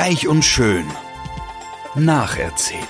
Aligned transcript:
Reich 0.00 0.28
und 0.28 0.44
schön. 0.44 0.86
Nacherzählt. 1.96 2.84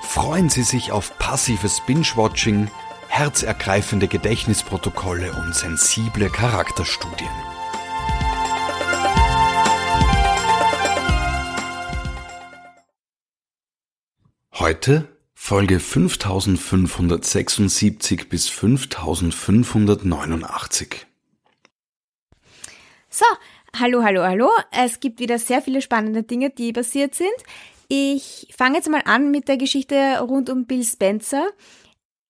Freuen 0.00 0.48
Sie 0.48 0.62
sich 0.62 0.90
auf 0.90 1.18
passives 1.18 1.82
Binge-Watching, 1.82 2.70
herzergreifende 3.08 4.08
Gedächtnisprotokolle 4.08 5.34
und 5.34 5.54
sensible 5.54 6.30
Charakterstudien. 6.30 7.28
Heute 14.54 15.10
Folge 15.34 15.78
5576 15.78 18.30
bis 18.30 18.48
5589. 18.48 21.06
So, 23.16 23.24
hallo, 23.78 24.02
hallo, 24.02 24.24
hallo. 24.24 24.48
Es 24.72 24.98
gibt 24.98 25.20
wieder 25.20 25.38
sehr 25.38 25.62
viele 25.62 25.80
spannende 25.80 26.24
Dinge, 26.24 26.50
die 26.50 26.72
passiert 26.72 27.14
sind. 27.14 27.30
Ich 27.86 28.52
fange 28.58 28.78
jetzt 28.78 28.90
mal 28.90 29.02
an 29.04 29.30
mit 29.30 29.46
der 29.46 29.56
Geschichte 29.56 30.18
rund 30.18 30.50
um 30.50 30.66
Bill 30.66 30.82
Spencer. 30.82 31.46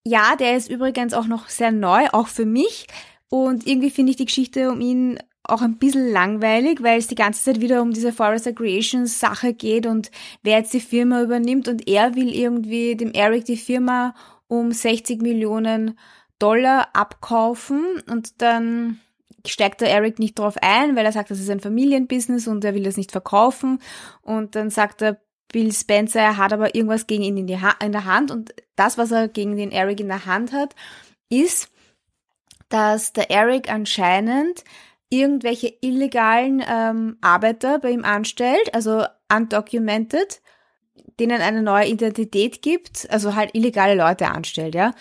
Ja, 0.06 0.36
der 0.36 0.58
ist 0.58 0.68
übrigens 0.68 1.14
auch 1.14 1.26
noch 1.26 1.48
sehr 1.48 1.72
neu, 1.72 2.08
auch 2.12 2.28
für 2.28 2.44
mich. 2.44 2.86
Und 3.30 3.66
irgendwie 3.66 3.88
finde 3.88 4.10
ich 4.10 4.16
die 4.16 4.26
Geschichte 4.26 4.70
um 4.70 4.82
ihn 4.82 5.18
auch 5.44 5.62
ein 5.62 5.78
bisschen 5.78 6.12
langweilig, 6.12 6.82
weil 6.82 6.98
es 6.98 7.06
die 7.06 7.14
ganze 7.14 7.42
Zeit 7.42 7.62
wieder 7.62 7.80
um 7.80 7.94
diese 7.94 8.12
Forrester 8.12 8.52
Creations 8.52 9.18
Sache 9.18 9.54
geht 9.54 9.86
und 9.86 10.10
wer 10.42 10.58
jetzt 10.58 10.74
die 10.74 10.80
Firma 10.80 11.22
übernimmt 11.22 11.66
und 11.66 11.88
er 11.88 12.14
will 12.14 12.28
irgendwie 12.28 12.94
dem 12.94 13.12
Eric 13.12 13.46
die 13.46 13.56
Firma 13.56 14.14
um 14.48 14.70
60 14.70 15.22
Millionen 15.22 15.98
Dollar 16.38 16.88
abkaufen 16.92 18.02
und 18.06 18.42
dann 18.42 19.00
steigt 19.47 19.81
der 19.81 19.91
Eric 19.91 20.19
nicht 20.19 20.39
drauf 20.39 20.56
ein, 20.61 20.97
weil 20.97 21.05
er 21.05 21.12
sagt, 21.12 21.31
das 21.31 21.41
ist 21.41 21.50
ein 21.50 21.61
Familienbusiness 21.61 22.47
und 22.48 22.64
er 22.64 22.75
will 22.75 22.84
das 22.84 22.97
nicht 22.97 23.12
verkaufen 23.12 23.81
und 24.23 24.55
dann 24.55 24.70
sagt 24.70 25.03
er 25.03 25.20
Bill 25.53 25.73
Spencer, 25.73 26.20
er 26.20 26.37
hat 26.37 26.53
aber 26.53 26.75
irgendwas 26.75 27.06
gegen 27.06 27.23
ihn 27.23 27.37
in, 27.37 27.48
in 27.48 27.92
der 27.92 28.05
Hand 28.05 28.31
und 28.31 28.55
das, 28.77 28.98
was 28.98 29.12
er 29.12 29.28
gegen 29.28 29.56
den 29.56 29.70
Eric 29.70 30.00
in 30.00 30.09
der 30.09 30.27
Hand 30.27 30.53
hat, 30.53 30.75
ist, 31.28 31.70
dass 32.69 33.12
der 33.12 33.31
Eric 33.31 33.72
anscheinend 33.72 34.65
irgendwelche 35.11 35.72
illegalen 35.81 36.62
ähm, 36.69 37.19
Arbeiter 37.20 37.78
bei 37.78 37.91
ihm 37.91 38.05
anstellt, 38.05 38.75
also 38.75 39.05
undocumented, 39.33 40.41
denen 41.20 41.41
eine 41.41 41.62
neue 41.62 41.87
Identität 41.87 42.62
gibt, 42.62 43.09
also 43.11 43.34
halt 43.34 43.55
illegale 43.55 43.95
Leute 43.95 44.28
anstellt, 44.28 44.75
ja. 44.75 44.92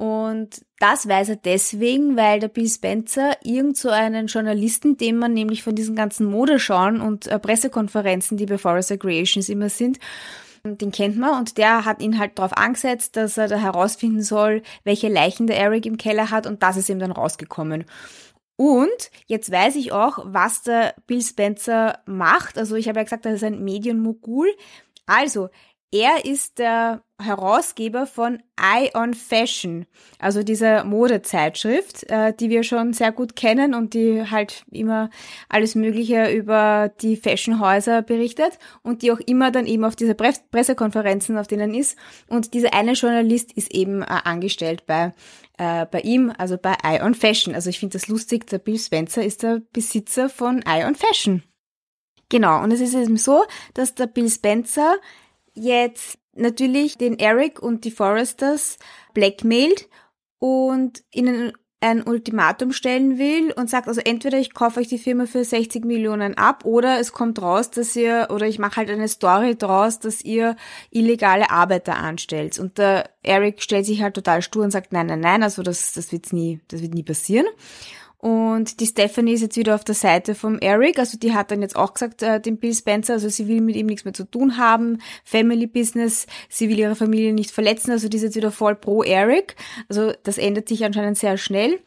Und 0.00 0.64
das 0.78 1.06
weiß 1.06 1.28
er 1.28 1.36
deswegen, 1.36 2.16
weil 2.16 2.40
der 2.40 2.48
Bill 2.48 2.66
Spencer 2.66 3.36
irgend 3.44 3.76
so 3.76 3.90
einen 3.90 4.28
Journalisten, 4.28 4.96
den 4.96 5.18
man 5.18 5.34
nämlich 5.34 5.62
von 5.62 5.74
diesen 5.74 5.94
ganzen 5.94 6.24
Modeschauen 6.24 7.02
und 7.02 7.26
äh, 7.26 7.38
Pressekonferenzen, 7.38 8.38
die 8.38 8.46
bei 8.46 8.56
Forrester 8.56 8.96
Creations 8.96 9.50
immer 9.50 9.68
sind, 9.68 9.98
den 10.64 10.90
kennt 10.90 11.18
man 11.18 11.38
und 11.38 11.58
der 11.58 11.84
hat 11.84 12.00
ihn 12.00 12.18
halt 12.18 12.38
darauf 12.38 12.56
angesetzt, 12.56 13.16
dass 13.16 13.36
er 13.36 13.48
da 13.48 13.58
herausfinden 13.58 14.22
soll, 14.22 14.62
welche 14.84 15.08
Leichen 15.08 15.46
der 15.46 15.58
Eric 15.58 15.84
im 15.84 15.98
Keller 15.98 16.30
hat 16.30 16.46
und 16.46 16.62
das 16.62 16.78
ist 16.78 16.88
ihm 16.88 16.98
dann 16.98 17.12
rausgekommen. 17.12 17.84
Und 18.56 19.10
jetzt 19.26 19.52
weiß 19.52 19.76
ich 19.76 19.92
auch, 19.92 20.20
was 20.24 20.62
der 20.62 20.94
Bill 21.06 21.20
Spencer 21.20 21.98
macht. 22.06 22.56
Also 22.56 22.74
ich 22.74 22.88
habe 22.88 23.00
ja 23.00 23.04
gesagt, 23.04 23.26
er 23.26 23.34
ist 23.34 23.44
ein 23.44 23.62
Medienmogul. 23.62 24.48
Also, 25.04 25.50
er 25.92 26.24
ist 26.24 26.58
der 26.58 27.02
Herausgeber 27.20 28.06
von 28.06 28.42
Eye 28.56 28.90
on 28.94 29.12
Fashion, 29.12 29.86
also 30.18 30.42
dieser 30.42 30.84
Modezeitschrift, 30.84 32.08
äh, 32.08 32.32
die 32.32 32.48
wir 32.48 32.62
schon 32.62 32.92
sehr 32.92 33.12
gut 33.12 33.34
kennen 33.34 33.74
und 33.74 33.92
die 33.92 34.22
halt 34.30 34.64
immer 34.70 35.10
alles 35.48 35.74
Mögliche 35.74 36.30
über 36.30 36.90
die 37.00 37.16
Fashionhäuser 37.16 38.02
berichtet 38.02 38.58
und 38.82 39.02
die 39.02 39.10
auch 39.10 39.20
immer 39.20 39.50
dann 39.50 39.66
eben 39.66 39.84
auf 39.84 39.96
diese 39.96 40.14
Pressekonferenzen, 40.14 41.36
auf 41.36 41.48
denen 41.48 41.74
ist. 41.74 41.98
Und 42.28 42.54
dieser 42.54 42.72
eine 42.72 42.92
Journalist 42.92 43.52
ist 43.52 43.74
eben 43.74 44.02
äh, 44.02 44.06
angestellt 44.24 44.84
bei 44.86 45.12
äh, 45.58 45.86
bei 45.86 46.00
ihm, 46.00 46.32
also 46.38 46.56
bei 46.56 46.74
Eye 46.82 47.02
on 47.02 47.14
Fashion. 47.14 47.54
Also 47.54 47.68
ich 47.68 47.80
finde 47.80 47.98
das 47.98 48.08
lustig, 48.08 48.46
der 48.46 48.58
Bill 48.58 48.78
Spencer 48.78 49.22
ist 49.22 49.42
der 49.42 49.60
Besitzer 49.72 50.30
von 50.30 50.62
Eye 50.62 50.86
on 50.86 50.94
Fashion. 50.94 51.42
Genau, 52.30 52.62
und 52.62 52.70
es 52.70 52.80
ist 52.80 52.94
eben 52.94 53.16
so, 53.16 53.44
dass 53.74 53.96
der 53.96 54.06
Bill 54.06 54.30
Spencer 54.30 54.96
jetzt 55.60 56.18
natürlich 56.34 56.98
den 56.98 57.18
Eric 57.18 57.60
und 57.60 57.84
die 57.84 57.90
Foresters 57.90 58.78
blackmailt 59.14 59.88
und 60.38 61.02
ihnen 61.12 61.52
ein 61.82 62.02
Ultimatum 62.02 62.72
stellen 62.72 63.18
will 63.18 63.52
und 63.52 63.70
sagt, 63.70 63.88
also 63.88 64.02
entweder 64.04 64.38
ich 64.38 64.52
kaufe 64.52 64.80
euch 64.80 64.88
die 64.88 64.98
Firma 64.98 65.24
für 65.24 65.44
60 65.44 65.86
Millionen 65.86 66.36
ab 66.36 66.66
oder 66.66 67.00
es 67.00 67.12
kommt 67.12 67.40
raus, 67.40 67.70
dass 67.70 67.96
ihr, 67.96 68.28
oder 68.30 68.46
ich 68.46 68.58
mache 68.58 68.76
halt 68.76 68.90
eine 68.90 69.08
Story 69.08 69.56
draus, 69.56 69.98
dass 69.98 70.22
ihr 70.22 70.56
illegale 70.90 71.50
Arbeiter 71.50 71.96
anstellt. 71.96 72.58
Und 72.58 72.76
der 72.76 73.08
Eric 73.22 73.62
stellt 73.62 73.86
sich 73.86 74.02
halt 74.02 74.14
total 74.14 74.42
stur 74.42 74.62
und 74.62 74.70
sagt, 74.70 74.92
nein, 74.92 75.06
nein, 75.06 75.20
nein, 75.20 75.42
also 75.42 75.62
das, 75.62 75.92
das 75.92 76.12
wird's 76.12 76.34
nie, 76.34 76.60
das 76.68 76.82
wird 76.82 76.92
nie 76.92 77.02
passieren. 77.02 77.46
Und 78.20 78.80
die 78.80 78.86
Stephanie 78.86 79.32
ist 79.32 79.40
jetzt 79.40 79.56
wieder 79.56 79.74
auf 79.74 79.82
der 79.82 79.94
Seite 79.94 80.34
vom 80.34 80.58
Eric. 80.58 80.98
Also 80.98 81.16
die 81.16 81.32
hat 81.32 81.50
dann 81.50 81.62
jetzt 81.62 81.74
auch 81.74 81.94
gesagt, 81.94 82.22
äh, 82.22 82.38
dem 82.38 82.58
Bill 82.58 82.74
Spencer, 82.74 83.14
also 83.14 83.30
sie 83.30 83.48
will 83.48 83.62
mit 83.62 83.76
ihm 83.76 83.86
nichts 83.86 84.04
mehr 84.04 84.12
zu 84.12 84.24
tun 84.24 84.58
haben. 84.58 84.98
Family 85.24 85.66
Business, 85.66 86.26
sie 86.50 86.68
will 86.68 86.78
ihre 86.78 86.96
Familie 86.96 87.32
nicht 87.32 87.50
verletzen. 87.50 87.92
Also 87.92 88.10
die 88.10 88.18
ist 88.18 88.22
jetzt 88.22 88.36
wieder 88.36 88.50
voll 88.50 88.74
pro 88.74 89.02
Eric. 89.02 89.56
Also 89.88 90.12
das 90.22 90.36
ändert 90.36 90.68
sich 90.68 90.84
anscheinend 90.84 91.16
sehr 91.16 91.38
schnell. 91.38 91.80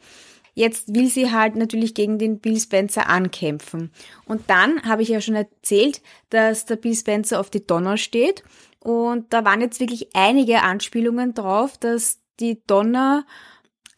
Jetzt 0.54 0.92
will 0.92 1.08
sie 1.08 1.30
halt 1.30 1.54
natürlich 1.54 1.94
gegen 1.94 2.18
den 2.18 2.40
Bill 2.40 2.58
Spencer 2.58 3.08
ankämpfen. 3.08 3.92
Und 4.24 4.42
dann 4.48 4.82
habe 4.82 5.02
ich 5.02 5.08
ja 5.08 5.20
schon 5.20 5.36
erzählt, 5.36 6.02
dass 6.30 6.64
der 6.64 6.76
Bill 6.76 6.96
Spencer 6.96 7.38
auf 7.38 7.50
die 7.50 7.64
Donner 7.64 7.96
steht. 7.96 8.42
Und 8.80 9.32
da 9.32 9.44
waren 9.44 9.60
jetzt 9.60 9.78
wirklich 9.78 10.08
einige 10.14 10.62
Anspielungen 10.62 11.32
drauf, 11.32 11.78
dass 11.78 12.18
die 12.40 12.60
Donner 12.66 13.24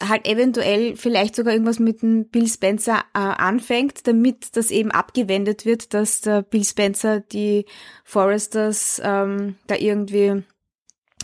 halt 0.03 0.27
eventuell 0.27 0.97
vielleicht 0.97 1.37
sogar 1.37 1.53
irgendwas 1.53 1.79
mit 1.79 2.03
dem 2.03 2.29
Bill 2.29 2.49
Spencer 2.49 3.05
äh, 3.15 3.19
anfängt, 3.19 4.07
damit 4.07 4.57
das 4.57 4.71
eben 4.71 4.91
abgewendet 4.91 5.65
wird, 5.65 5.95
dass 5.95 6.21
der 6.21 6.43
Bill 6.43 6.65
Spencer 6.65 7.21
die 7.21 7.67
Foresters 8.05 9.01
ähm, 9.03 9.57
da 9.67 9.77
irgendwie 9.77 10.43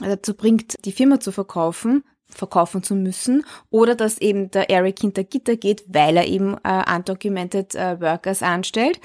dazu 0.00 0.34
bringt, 0.34 0.84
die 0.84 0.92
Firma 0.92 1.20
zu 1.20 1.32
verkaufen 1.32 2.04
verkaufen 2.34 2.82
zu 2.82 2.94
müssen 2.94 3.44
oder 3.68 3.94
dass 3.94 4.16
eben 4.18 4.50
der 4.50 4.70
Eric 4.70 5.00
hinter 5.00 5.22
Gitter 5.24 5.56
geht, 5.56 5.84
weil 5.88 6.16
er 6.16 6.26
eben 6.26 6.56
äh, 6.64 6.94
undocumented 6.94 7.74
äh, 7.74 8.00
Workers 8.00 8.42
anstellt. 8.42 9.00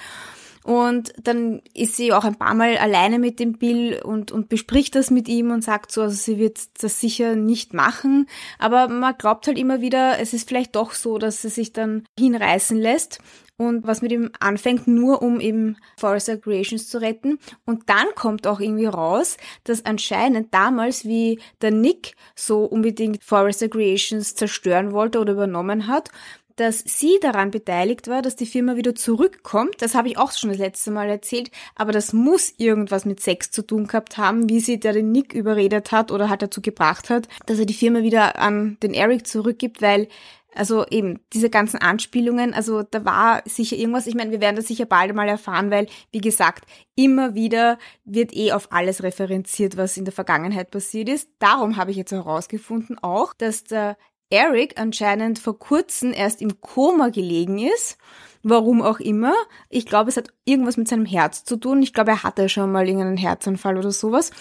Und 0.68 1.14
dann 1.24 1.62
ist 1.74 1.96
sie 1.96 2.12
auch 2.12 2.26
ein 2.26 2.36
paar 2.36 2.54
Mal 2.54 2.78
alleine 2.78 3.20
mit 3.20 3.40
dem 3.40 3.54
Bill 3.54 4.02
und, 4.04 4.34
und 4.34 4.50
bespricht 4.50 4.96
das 4.96 5.10
mit 5.12 5.30
ihm 5.30 5.52
und 5.52 5.64
sagt 5.64 5.94
so, 5.94 6.02
also 6.02 6.16
sie 6.18 6.40
wird 6.40 6.60
das 6.84 7.00
sicher 7.00 7.38
nicht 7.38 7.74
machen. 7.74 8.28
Aber 8.60 8.90
man 8.90 9.18
glaubt 9.18 9.48
halt 9.48 9.58
immer 9.58 9.80
wieder, 9.80 10.20
es 10.20 10.34
ist 10.34 10.46
vielleicht 10.46 10.76
doch 10.76 10.92
so, 10.92 11.20
dass 11.20 11.42
sie 11.42 11.48
sich 11.48 11.72
dann 11.72 12.04
hinreißen 12.20 12.78
lässt 12.78 13.20
und 13.58 13.88
was 13.88 14.02
mit 14.02 14.12
ihm 14.12 14.30
anfängt, 14.40 14.88
nur 14.88 15.22
um 15.22 15.40
eben 15.40 15.78
Forrester 15.98 16.38
Creations 16.38 16.90
zu 16.90 17.00
retten. 17.02 17.40
Und 17.66 17.90
dann 17.90 18.06
kommt 18.16 18.46
auch 18.46 18.60
irgendwie 18.60 18.86
raus, 18.86 19.38
dass 19.64 19.86
anscheinend 19.86 20.54
damals, 20.54 21.06
wie 21.06 21.40
der 21.62 21.72
Nick 21.72 22.16
so 22.36 22.66
unbedingt 22.66 23.24
Forrester 23.24 23.68
Creations 23.68 24.36
zerstören 24.36 24.92
wollte 24.92 25.20
oder 25.20 25.34
übernommen 25.34 25.88
hat, 25.88 26.10
dass 26.58 26.80
sie 26.80 27.18
daran 27.22 27.52
beteiligt 27.52 28.08
war, 28.08 28.22
dass 28.22 28.36
die 28.36 28.46
Firma 28.46 28.76
wieder 28.76 28.94
zurückkommt. 28.94 29.76
Das 29.80 29.96
habe 29.96 30.10
ich 30.10 30.18
auch 30.18 30.32
schon 30.32 30.50
das 30.50 30.60
letzte 30.60 30.92
Mal 30.92 31.08
erzählt, 31.10 31.52
aber 31.76 31.92
das 31.92 32.12
muss 32.12 32.54
irgendwas 32.58 33.06
mit 33.06 33.22
Sex 33.22 33.52
zu 33.52 33.62
tun 33.62 33.88
gehabt 33.88 34.18
haben, 34.18 34.50
wie 34.50 34.60
sie 34.60 34.80
da 34.80 34.92
den 34.92 35.12
Nick 35.12 35.34
überredet 35.34 35.92
hat 35.92 36.12
oder 36.12 36.30
halt 36.30 36.42
dazu 36.42 36.62
gebracht 36.62 37.10
hat, 37.10 37.28
dass 37.46 37.60
er 37.60 37.66
die 37.66 37.74
Firma 37.74 38.02
wieder 38.02 38.40
an 38.40 38.78
den 38.84 38.94
Eric 38.94 39.26
zurückgibt, 39.28 39.82
weil 39.82 40.08
also 40.56 40.86
eben 40.88 41.20
diese 41.34 41.50
ganzen 41.50 41.78
Anspielungen, 41.78 42.54
also 42.54 42.82
da 42.82 43.06
war 43.06 43.44
sicher 43.46 43.76
irgendwas. 43.76 44.08
Ich 44.08 44.16
meine, 44.16 44.32
wir 44.32 44.42
werden 44.42 44.56
das 44.56 44.68
sicher 44.68 44.86
bald 44.86 45.14
mal 45.14 45.28
erfahren, 45.28 45.70
weil, 45.70 45.88
wie 46.12 46.22
gesagt, 46.22 46.66
immer 46.96 47.36
wieder 47.36 47.78
wird 48.06 48.36
eh 48.36 48.52
auf 48.52 48.72
alles 48.72 49.04
referenziert, 49.04 49.78
was 49.78 49.98
in 49.98 50.06
der 50.06 50.14
Vergangenheit 50.14 50.72
passiert 50.72 51.10
ist. 51.10 51.30
Darum 51.38 51.78
habe 51.78 51.92
ich 51.92 51.98
jetzt 51.98 52.12
herausgefunden 52.12 52.98
auch, 52.98 53.34
dass 53.34 53.66
der 53.66 53.98
Eric 54.30 54.80
anscheinend 54.80 55.40
vor 55.40 55.58
kurzem 55.58 56.14
erst 56.14 56.42
im 56.42 56.60
Koma 56.62 57.10
gelegen 57.10 57.60
ist. 57.60 57.98
Warum 58.44 58.82
auch 58.82 59.00
immer. 59.00 59.34
Ich 59.70 59.86
glaube, 59.86 60.10
es 60.10 60.18
hat 60.18 60.30
irgendwas 60.46 60.78
mit 60.78 60.88
seinem 60.88 61.06
Herz 61.06 61.44
zu 61.44 61.58
tun. 61.58 61.82
Ich 61.82 61.94
glaube, 61.94 62.12
er 62.12 62.24
hatte 62.24 62.50
schon 62.50 62.72
mal 62.72 62.88
irgendeinen 62.88 63.18
Herzanfall 63.18 63.78
oder 63.78 63.92
sowas. 63.92 64.32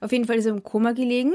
Auf 0.00 0.12
jeden 0.12 0.26
Fall 0.26 0.36
ist 0.36 0.46
er 0.46 0.52
im 0.52 0.62
Koma 0.62 0.92
gelegen. 0.92 1.34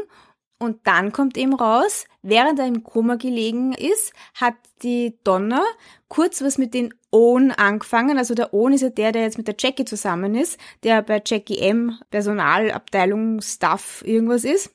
Und 0.62 0.86
dann 0.86 1.14
kommt 1.14 1.38
eben 1.38 1.54
raus, 1.54 2.06
während 2.22 2.60
er 2.60 2.68
im 2.68 2.84
Koma 2.84 3.16
gelegen 3.16 3.72
ist, 3.72 4.12
hat 4.34 4.56
die 4.84 5.18
Donna 5.24 5.64
kurz 6.10 6.42
was 6.42 6.58
mit 6.58 6.74
den 6.74 6.94
Owen 7.12 7.52
angefangen. 7.52 8.18
Also 8.18 8.34
der 8.34 8.54
Owen 8.54 8.74
ist 8.74 8.82
ja 8.82 8.90
der, 8.90 9.14
der 9.14 9.22
jetzt 9.22 9.38
mit 9.38 9.48
der 9.48 9.56
Jackie 9.58 9.86
zusammen 9.86 10.36
ist, 10.36 10.60
der 10.84 11.02
bei 11.02 11.22
Jackie 11.26 11.60
M 11.60 11.98
Personalabteilung 12.12 13.42
Staff 13.42 14.04
irgendwas 14.06 14.44
ist. 14.44 14.72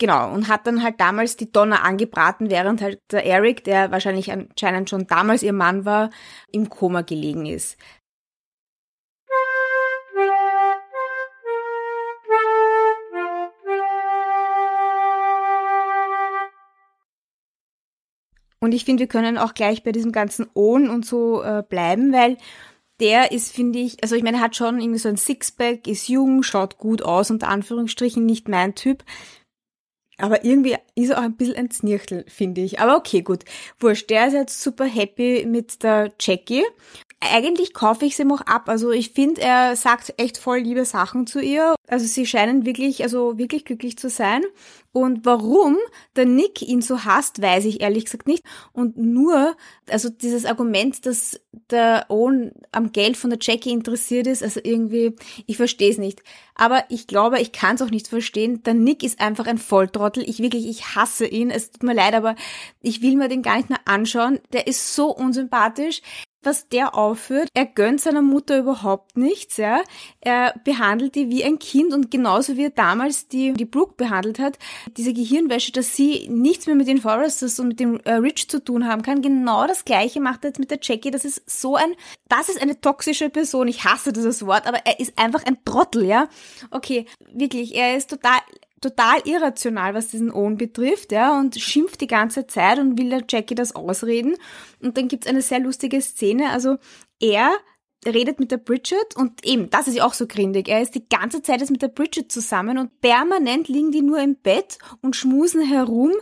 Genau, 0.00 0.32
und 0.32 0.46
hat 0.46 0.66
dann 0.66 0.84
halt 0.84 1.00
damals 1.00 1.36
die 1.36 1.50
Donna 1.50 1.82
angebraten, 1.82 2.50
während 2.50 2.80
halt 2.80 3.00
der 3.10 3.26
Eric, 3.26 3.64
der 3.64 3.90
wahrscheinlich 3.90 4.30
anscheinend 4.30 4.88
schon 4.88 5.08
damals 5.08 5.42
ihr 5.42 5.52
Mann 5.52 5.84
war, 5.84 6.10
im 6.52 6.68
Koma 6.68 7.02
gelegen 7.02 7.46
ist. 7.46 7.76
Und 18.60 18.72
ich 18.72 18.84
finde, 18.84 19.00
wir 19.00 19.08
können 19.08 19.38
auch 19.38 19.54
gleich 19.54 19.82
bei 19.82 19.92
diesem 19.92 20.12
ganzen 20.12 20.46
Ohn 20.54 20.90
und 20.90 21.06
so 21.06 21.42
äh, 21.42 21.62
bleiben, 21.68 22.12
weil 22.12 22.36
der 23.00 23.30
ist, 23.32 23.52
finde 23.52 23.78
ich, 23.78 24.02
also 24.02 24.16
ich 24.16 24.22
meine, 24.22 24.40
hat 24.40 24.56
schon 24.56 24.80
irgendwie 24.80 24.98
so 24.98 25.08
ein 25.08 25.16
Sixpack, 25.16 25.86
ist 25.86 26.08
jung, 26.08 26.42
schaut 26.42 26.78
gut 26.78 27.02
aus, 27.02 27.30
unter 27.30 27.48
Anführungsstrichen, 27.48 28.26
nicht 28.26 28.48
mein 28.48 28.74
Typ. 28.74 29.04
Aber 30.18 30.44
irgendwie 30.44 30.76
ist 30.96 31.10
er 31.10 31.18
auch 31.18 31.22
ein 31.22 31.36
bisschen 31.36 31.56
ein 31.56 31.70
Znirchtel, 31.70 32.24
finde 32.28 32.60
ich. 32.60 32.80
Aber 32.80 32.96
okay, 32.96 33.22
gut. 33.22 33.44
Wurscht, 33.78 34.10
der 34.10 34.26
ist 34.26 34.32
jetzt 34.34 34.62
super 34.62 34.84
happy 34.84 35.46
mit 35.46 35.82
der 35.82 36.12
Jackie 36.20 36.64
eigentlich 37.20 37.74
kaufe 37.74 38.04
ich 38.04 38.12
es 38.12 38.18
ihm 38.20 38.30
auch 38.30 38.42
ab. 38.42 38.68
Also 38.68 38.92
ich 38.92 39.10
finde, 39.10 39.40
er 39.40 39.74
sagt 39.74 40.14
echt 40.18 40.38
voll 40.38 40.58
liebe 40.58 40.84
Sachen 40.84 41.26
zu 41.26 41.40
ihr. 41.40 41.74
Also 41.88 42.06
sie 42.06 42.26
scheinen 42.26 42.64
wirklich, 42.64 43.02
also 43.02 43.38
wirklich 43.38 43.64
glücklich 43.64 43.98
zu 43.98 44.08
sein. 44.08 44.42
Und 44.92 45.26
warum 45.26 45.76
der 46.16 46.26
Nick 46.26 46.62
ihn 46.62 46.80
so 46.80 47.04
hasst, 47.04 47.42
weiß 47.42 47.64
ich 47.64 47.80
ehrlich 47.80 48.04
gesagt 48.04 48.28
nicht. 48.28 48.44
Und 48.72 48.96
nur, 48.96 49.56
also 49.90 50.08
dieses 50.08 50.44
Argument, 50.44 51.04
dass 51.06 51.40
der 51.70 52.06
Owen 52.08 52.52
am 52.72 52.92
Geld 52.92 53.16
von 53.16 53.30
der 53.30 53.38
Jackie 53.40 53.72
interessiert 53.72 54.26
ist, 54.26 54.42
also 54.42 54.60
irgendwie, 54.62 55.14
ich 55.46 55.56
verstehe 55.56 55.90
es 55.90 55.98
nicht. 55.98 56.22
Aber 56.54 56.84
ich 56.88 57.06
glaube, 57.06 57.40
ich 57.40 57.52
kann 57.52 57.76
es 57.76 57.82
auch 57.82 57.90
nicht 57.90 58.08
verstehen. 58.08 58.62
Der 58.62 58.74
Nick 58.74 59.02
ist 59.02 59.20
einfach 59.20 59.46
ein 59.46 59.58
Volltrottel. 59.58 60.28
Ich 60.28 60.38
wirklich, 60.38 60.66
ich 60.66 60.94
hasse 60.94 61.26
ihn. 61.26 61.50
Es 61.50 61.70
tut 61.70 61.82
mir 61.82 61.94
leid, 61.94 62.14
aber 62.14 62.36
ich 62.80 63.02
will 63.02 63.16
mir 63.16 63.28
den 63.28 63.42
gar 63.42 63.56
nicht 63.56 63.70
mehr 63.70 63.80
anschauen. 63.84 64.40
Der 64.52 64.66
ist 64.66 64.94
so 64.94 65.14
unsympathisch 65.14 66.00
was 66.48 66.68
der 66.68 66.94
aufführt. 66.94 67.48
Er 67.52 67.66
gönnt 67.66 68.00
seiner 68.00 68.22
Mutter 68.22 68.58
überhaupt 68.58 69.16
nichts, 69.16 69.58
ja. 69.58 69.82
Er 70.20 70.54
behandelt 70.64 71.14
die 71.14 71.28
wie 71.28 71.44
ein 71.44 71.58
Kind 71.58 71.92
und 71.92 72.10
genauso 72.10 72.56
wie 72.56 72.64
er 72.64 72.70
damals 72.70 73.28
die, 73.28 73.52
die 73.52 73.66
Brooke 73.66 73.94
behandelt 73.96 74.38
hat, 74.38 74.58
diese 74.96 75.12
Gehirnwäsche, 75.12 75.72
dass 75.72 75.94
sie 75.94 76.26
nichts 76.30 76.66
mehr 76.66 76.74
mit 76.74 76.88
den 76.88 77.00
Forresters 77.00 77.60
und 77.60 77.68
mit 77.68 77.80
dem 77.80 78.00
äh, 78.04 78.14
Rich 78.14 78.48
zu 78.48 78.64
tun 78.64 78.86
haben 78.86 79.02
kann. 79.02 79.20
Genau 79.20 79.66
das 79.66 79.84
Gleiche 79.84 80.20
macht 80.20 80.44
er 80.44 80.50
jetzt 80.50 80.58
mit 80.58 80.70
der 80.70 80.78
Jackie. 80.80 81.10
Das 81.10 81.24
ist 81.24 81.48
so 81.48 81.76
ein, 81.76 81.94
das 82.28 82.48
ist 82.48 82.60
eine 82.60 82.80
toxische 82.80 83.28
Person. 83.28 83.68
Ich 83.68 83.84
hasse 83.84 84.12
dieses 84.12 84.46
Wort, 84.46 84.66
aber 84.66 84.78
er 84.86 85.00
ist 85.00 85.18
einfach 85.18 85.44
ein 85.44 85.62
Trottel, 85.64 86.04
ja. 86.04 86.28
Okay, 86.70 87.04
wirklich, 87.32 87.74
er 87.74 87.96
ist 87.96 88.08
total, 88.08 88.38
total 88.80 89.20
irrational, 89.24 89.94
was 89.94 90.08
diesen 90.08 90.32
Owen 90.32 90.56
betrifft, 90.56 91.12
ja, 91.12 91.38
und 91.38 91.58
schimpft 91.58 92.00
die 92.00 92.06
ganze 92.06 92.46
Zeit 92.46 92.78
und 92.78 92.98
will 92.98 93.10
der 93.10 93.24
Jackie 93.28 93.54
das 93.54 93.74
ausreden. 93.74 94.36
Und 94.80 94.96
dann 94.96 95.08
gibt's 95.08 95.26
eine 95.26 95.42
sehr 95.42 95.60
lustige 95.60 96.00
Szene. 96.00 96.50
Also 96.50 96.76
er 97.20 97.52
redet 98.06 98.38
mit 98.38 98.50
der 98.50 98.58
Bridget 98.58 99.16
und 99.16 99.44
eben, 99.44 99.70
das 99.70 99.88
ist 99.88 99.96
ja 99.96 100.04
auch 100.04 100.14
so 100.14 100.26
grindig. 100.26 100.68
Er 100.68 100.82
ist 100.82 100.94
die 100.94 101.08
ganze 101.08 101.42
Zeit 101.42 101.60
jetzt 101.60 101.70
mit 101.70 101.82
der 101.82 101.88
Bridget 101.88 102.30
zusammen 102.30 102.78
und 102.78 103.00
permanent 103.00 103.68
liegen 103.68 103.90
die 103.90 104.02
nur 104.02 104.20
im 104.20 104.36
Bett 104.36 104.78
und 105.02 105.16
schmusen 105.16 105.62
herum. 105.62 106.12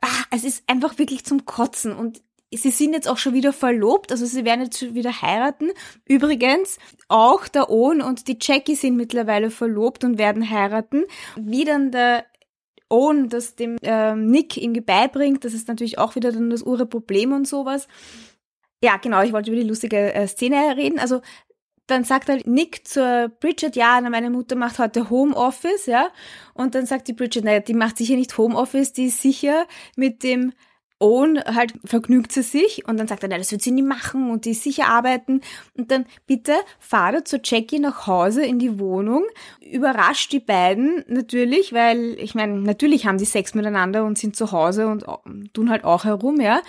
Ach, 0.00 0.26
es 0.30 0.44
ist 0.44 0.64
einfach 0.66 0.98
wirklich 0.98 1.24
zum 1.24 1.46
Kotzen 1.46 1.94
und 1.94 2.22
Sie 2.56 2.70
sind 2.70 2.92
jetzt 2.92 3.08
auch 3.08 3.18
schon 3.18 3.34
wieder 3.34 3.52
verlobt, 3.52 4.12
also 4.12 4.26
sie 4.26 4.44
werden 4.44 4.64
jetzt 4.64 4.78
schon 4.78 4.94
wieder 4.94 5.22
heiraten. 5.22 5.70
Übrigens, 6.06 6.78
auch 7.08 7.48
der 7.48 7.70
Owen 7.70 8.00
und 8.02 8.28
die 8.28 8.38
Jackie 8.40 8.74
sind 8.74 8.96
mittlerweile 8.96 9.50
verlobt 9.50 10.04
und 10.04 10.18
werden 10.18 10.48
heiraten. 10.48 11.04
Wie 11.36 11.64
dann 11.64 11.90
der 11.90 12.24
Owen 12.88 13.28
das 13.28 13.56
dem 13.56 13.76
ähm, 13.82 14.26
Nick 14.26 14.56
irgendwie 14.56 14.80
beibringt, 14.80 15.44
das 15.44 15.54
ist 15.54 15.68
natürlich 15.68 15.98
auch 15.98 16.14
wieder 16.14 16.32
dann 16.32 16.50
das 16.50 16.64
ure 16.64 16.86
Problem 16.86 17.32
und 17.32 17.48
sowas. 17.48 17.88
Ja, 18.82 18.98
genau, 18.98 19.22
ich 19.22 19.32
wollte 19.32 19.50
über 19.50 19.60
die 19.60 19.66
lustige 19.66 20.12
äh, 20.14 20.26
Szene 20.28 20.76
reden. 20.76 20.98
Also 20.98 21.22
dann 21.86 22.04
sagt 22.04 22.28
halt 22.28 22.46
Nick 22.46 22.86
zur 22.86 23.30
Bridget, 23.40 23.76
ja, 23.76 24.00
meine 24.00 24.30
Mutter 24.30 24.56
macht 24.56 24.78
heute 24.78 25.10
Homeoffice, 25.10 25.86
ja. 25.86 26.08
Und 26.54 26.74
dann 26.74 26.86
sagt 26.86 27.08
die 27.08 27.12
Bridget, 27.12 27.44
naja, 27.44 27.60
die 27.60 27.74
macht 27.74 27.98
sicher 27.98 28.16
nicht 28.16 28.36
Homeoffice, 28.38 28.92
die 28.92 29.06
ist 29.06 29.20
sicher 29.20 29.66
mit 29.96 30.22
dem 30.22 30.52
Owen 31.00 31.42
halt 31.44 31.74
vergnügt 31.84 32.32
sie 32.32 32.42
sich 32.42 32.86
und 32.86 32.96
dann 32.98 33.08
sagt 33.08 33.22
er, 33.22 33.28
nein, 33.28 33.40
das 33.40 33.50
wird 33.50 33.62
sie 33.62 33.72
nie 33.72 33.82
machen 33.82 34.30
und 34.30 34.44
die 34.44 34.52
ist 34.52 34.62
sicher 34.62 34.86
arbeiten. 34.86 35.40
Und 35.76 35.90
dann 35.90 36.06
bitte 36.26 36.54
fahrt 36.78 37.14
er 37.14 37.24
zu 37.24 37.40
Jackie 37.42 37.80
nach 37.80 38.06
Hause 38.06 38.44
in 38.44 38.58
die 38.58 38.78
Wohnung, 38.78 39.24
überrascht 39.60 40.32
die 40.32 40.40
beiden 40.40 41.04
natürlich, 41.08 41.72
weil 41.72 42.16
ich 42.20 42.34
meine, 42.34 42.60
natürlich 42.60 43.06
haben 43.06 43.18
die 43.18 43.24
Sex 43.24 43.54
miteinander 43.54 44.04
und 44.04 44.18
sind 44.18 44.36
zu 44.36 44.52
Hause 44.52 44.86
und 44.86 45.04
tun 45.52 45.68
halt 45.68 45.84
auch 45.84 46.04
herum, 46.04 46.40
ja. 46.40 46.62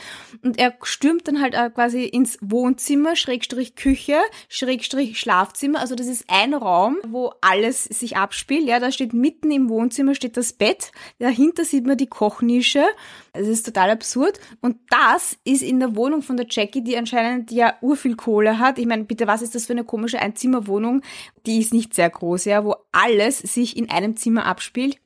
Und 0.43 0.59
er 0.59 0.73
stürmt 0.81 1.27
dann 1.27 1.41
halt 1.41 1.53
quasi 1.75 2.03
ins 2.03 2.37
Wohnzimmer, 2.41 3.15
Schrägstrich 3.15 3.75
Küche, 3.75 4.17
Schrägstrich 4.49 5.19
Schlafzimmer. 5.19 5.79
Also 5.79 5.95
das 5.95 6.07
ist 6.07 6.25
ein 6.29 6.53
Raum, 6.53 6.97
wo 7.07 7.31
alles 7.41 7.83
sich 7.83 8.17
abspielt, 8.17 8.67
ja. 8.67 8.79
Da 8.79 8.91
steht 8.91 9.13
mitten 9.13 9.51
im 9.51 9.69
Wohnzimmer 9.69 10.15
steht 10.15 10.35
das 10.35 10.51
Bett, 10.51 10.91
dahinter 11.19 11.63
sieht 11.63 11.85
man 11.85 11.97
die 11.97 12.07
Kochnische. 12.07 12.83
Es 13.31 13.47
ist 13.47 13.65
total 13.65 13.91
absurd 13.91 14.24
absurd. 14.25 14.39
Und 14.61 14.77
das 14.89 15.37
ist 15.43 15.61
in 15.61 15.79
der 15.79 15.95
Wohnung 15.95 16.21
von 16.21 16.37
der 16.37 16.47
Jackie, 16.49 16.83
die 16.83 16.97
anscheinend 16.97 17.51
ja 17.51 17.75
urviel 17.81 18.15
Kohle 18.15 18.59
hat. 18.59 18.77
Ich 18.79 18.85
meine, 18.85 19.03
bitte, 19.03 19.27
was 19.27 19.41
ist 19.41 19.55
das 19.55 19.65
für 19.65 19.73
eine 19.73 19.83
komische 19.83 20.19
Einzimmerwohnung? 20.19 21.01
Die 21.45 21.59
ist 21.59 21.73
nicht 21.73 21.93
sehr 21.93 22.09
groß, 22.09 22.45
ja, 22.45 22.63
wo 22.63 22.75
alles 22.91 23.39
sich 23.39 23.77
in 23.77 23.89
einem 23.89 24.15
Zimmer 24.17 24.45
abspielt. 24.45 24.97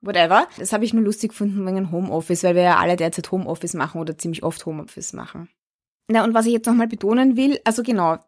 Whatever. 0.00 0.46
Das 0.58 0.72
habe 0.72 0.84
ich 0.84 0.92
nur 0.92 1.04
lustig 1.04 1.30
gefunden 1.30 1.66
wegen 1.66 1.90
Homeoffice, 1.90 2.44
weil 2.44 2.54
wir 2.54 2.62
ja 2.62 2.76
alle 2.76 2.96
derzeit 2.96 3.30
Homeoffice 3.32 3.74
machen 3.74 4.00
oder 4.00 4.18
ziemlich 4.18 4.42
oft 4.42 4.66
Homeoffice 4.66 5.14
machen. 5.14 5.48
Na, 6.08 6.24
und 6.24 6.34
was 6.34 6.44
ich 6.44 6.52
jetzt 6.52 6.66
nochmal 6.66 6.88
betonen 6.88 7.36
will, 7.36 7.58
also 7.64 7.82
genau, 7.82 8.18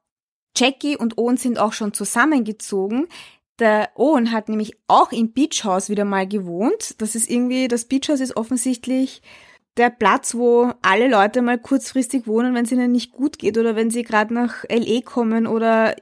Jackie 0.56 0.96
und 0.96 1.18
Owen 1.18 1.36
sind 1.36 1.58
auch 1.58 1.74
schon 1.74 1.92
zusammengezogen. 1.92 3.08
Der 3.58 3.90
Owen 3.94 4.32
hat 4.32 4.48
nämlich 4.48 4.78
auch 4.86 5.12
im 5.12 5.32
Beach 5.32 5.64
House 5.64 5.90
wieder 5.90 6.06
mal 6.06 6.26
gewohnt. 6.26 6.94
Das 6.98 7.14
ist 7.14 7.28
irgendwie, 7.28 7.68
das 7.68 7.84
Beach 7.84 8.08
House 8.08 8.20
ist 8.20 8.38
offensichtlich 8.38 9.20
der 9.76 9.90
Platz, 9.90 10.34
wo 10.34 10.72
alle 10.82 11.08
Leute 11.08 11.42
mal 11.42 11.58
kurzfristig 11.58 12.26
wohnen, 12.26 12.54
wenn 12.54 12.64
es 12.64 12.72
ihnen 12.72 12.92
nicht 12.92 13.12
gut 13.12 13.38
geht 13.38 13.58
oder 13.58 13.76
wenn 13.76 13.90
sie 13.90 14.02
gerade 14.02 14.32
nach 14.32 14.64
LE 14.68 15.02
kommen 15.02 15.46
oder 15.46 15.94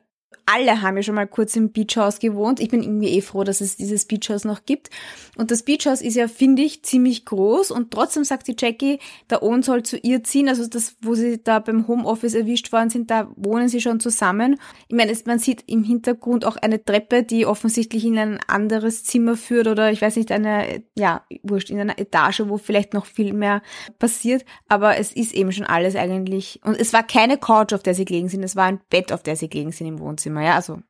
alle 0.46 0.82
haben 0.82 0.96
ja 0.96 1.02
schon 1.02 1.14
mal 1.14 1.26
kurz 1.26 1.56
im 1.56 1.72
Beachhaus 1.72 2.18
gewohnt. 2.18 2.60
Ich 2.60 2.68
bin 2.68 2.82
irgendwie 2.82 3.08
eh 3.10 3.20
froh, 3.20 3.44
dass 3.44 3.60
es 3.60 3.76
dieses 3.76 4.04
Beachhaus 4.06 4.44
noch 4.44 4.64
gibt. 4.66 4.90
Und 5.36 5.50
das 5.50 5.62
Beachhaus 5.62 6.00
ist 6.00 6.14
ja, 6.14 6.28
finde 6.28 6.62
ich, 6.62 6.82
ziemlich 6.82 7.24
groß 7.24 7.70
und 7.70 7.90
trotzdem 7.90 8.24
sagt 8.24 8.46
die 8.48 8.56
Jackie, 8.58 8.98
der 9.30 9.42
Owen 9.42 9.62
soll 9.62 9.82
zu 9.82 9.96
ihr 9.98 10.22
ziehen. 10.22 10.48
Also 10.48 10.66
das, 10.66 10.96
wo 11.00 11.14
sie 11.14 11.42
da 11.42 11.58
beim 11.58 11.88
Homeoffice 11.88 12.34
erwischt 12.34 12.72
worden 12.72 12.90
sind, 12.90 13.10
da 13.10 13.28
wohnen 13.36 13.68
sie 13.68 13.80
schon 13.80 14.00
zusammen. 14.00 14.60
Ich 14.88 14.96
meine, 14.96 15.16
man 15.26 15.38
sieht 15.38 15.64
im 15.66 15.82
Hintergrund 15.82 16.44
auch 16.44 16.56
eine 16.56 16.84
Treppe, 16.84 17.22
die 17.22 17.46
offensichtlich 17.46 18.04
in 18.04 18.18
ein 18.18 18.40
anderes 18.46 19.04
Zimmer 19.04 19.36
führt 19.36 19.66
oder 19.66 19.90
ich 19.90 20.02
weiß 20.02 20.16
nicht, 20.16 20.30
eine, 20.30 20.82
ja, 20.96 21.24
wurscht, 21.42 21.70
in 21.70 21.80
einer 21.80 21.98
Etage, 21.98 22.42
wo 22.46 22.58
vielleicht 22.58 22.94
noch 22.94 23.06
viel 23.06 23.32
mehr 23.32 23.62
passiert. 23.98 24.44
Aber 24.68 24.96
es 24.96 25.12
ist 25.12 25.32
eben 25.32 25.52
schon 25.52 25.66
alles 25.66 25.96
eigentlich. 25.96 26.60
Und 26.64 26.78
es 26.78 26.92
war 26.92 27.02
keine 27.02 27.38
Couch, 27.38 27.72
auf 27.72 27.82
der 27.82 27.94
sie 27.94 28.04
gelegen 28.04 28.28
sind, 28.28 28.42
es 28.42 28.56
war 28.56 28.66
ein 28.66 28.80
Bett, 28.90 29.12
auf 29.12 29.22
der 29.22 29.36
sie 29.36 29.48
gelegen 29.48 29.72
sind 29.72 29.86
im 29.86 29.98
Wohnzimmer. 29.98 30.23
Wohnzimmer, 30.24 30.42
ja, 30.42 30.54
also. 30.54 30.80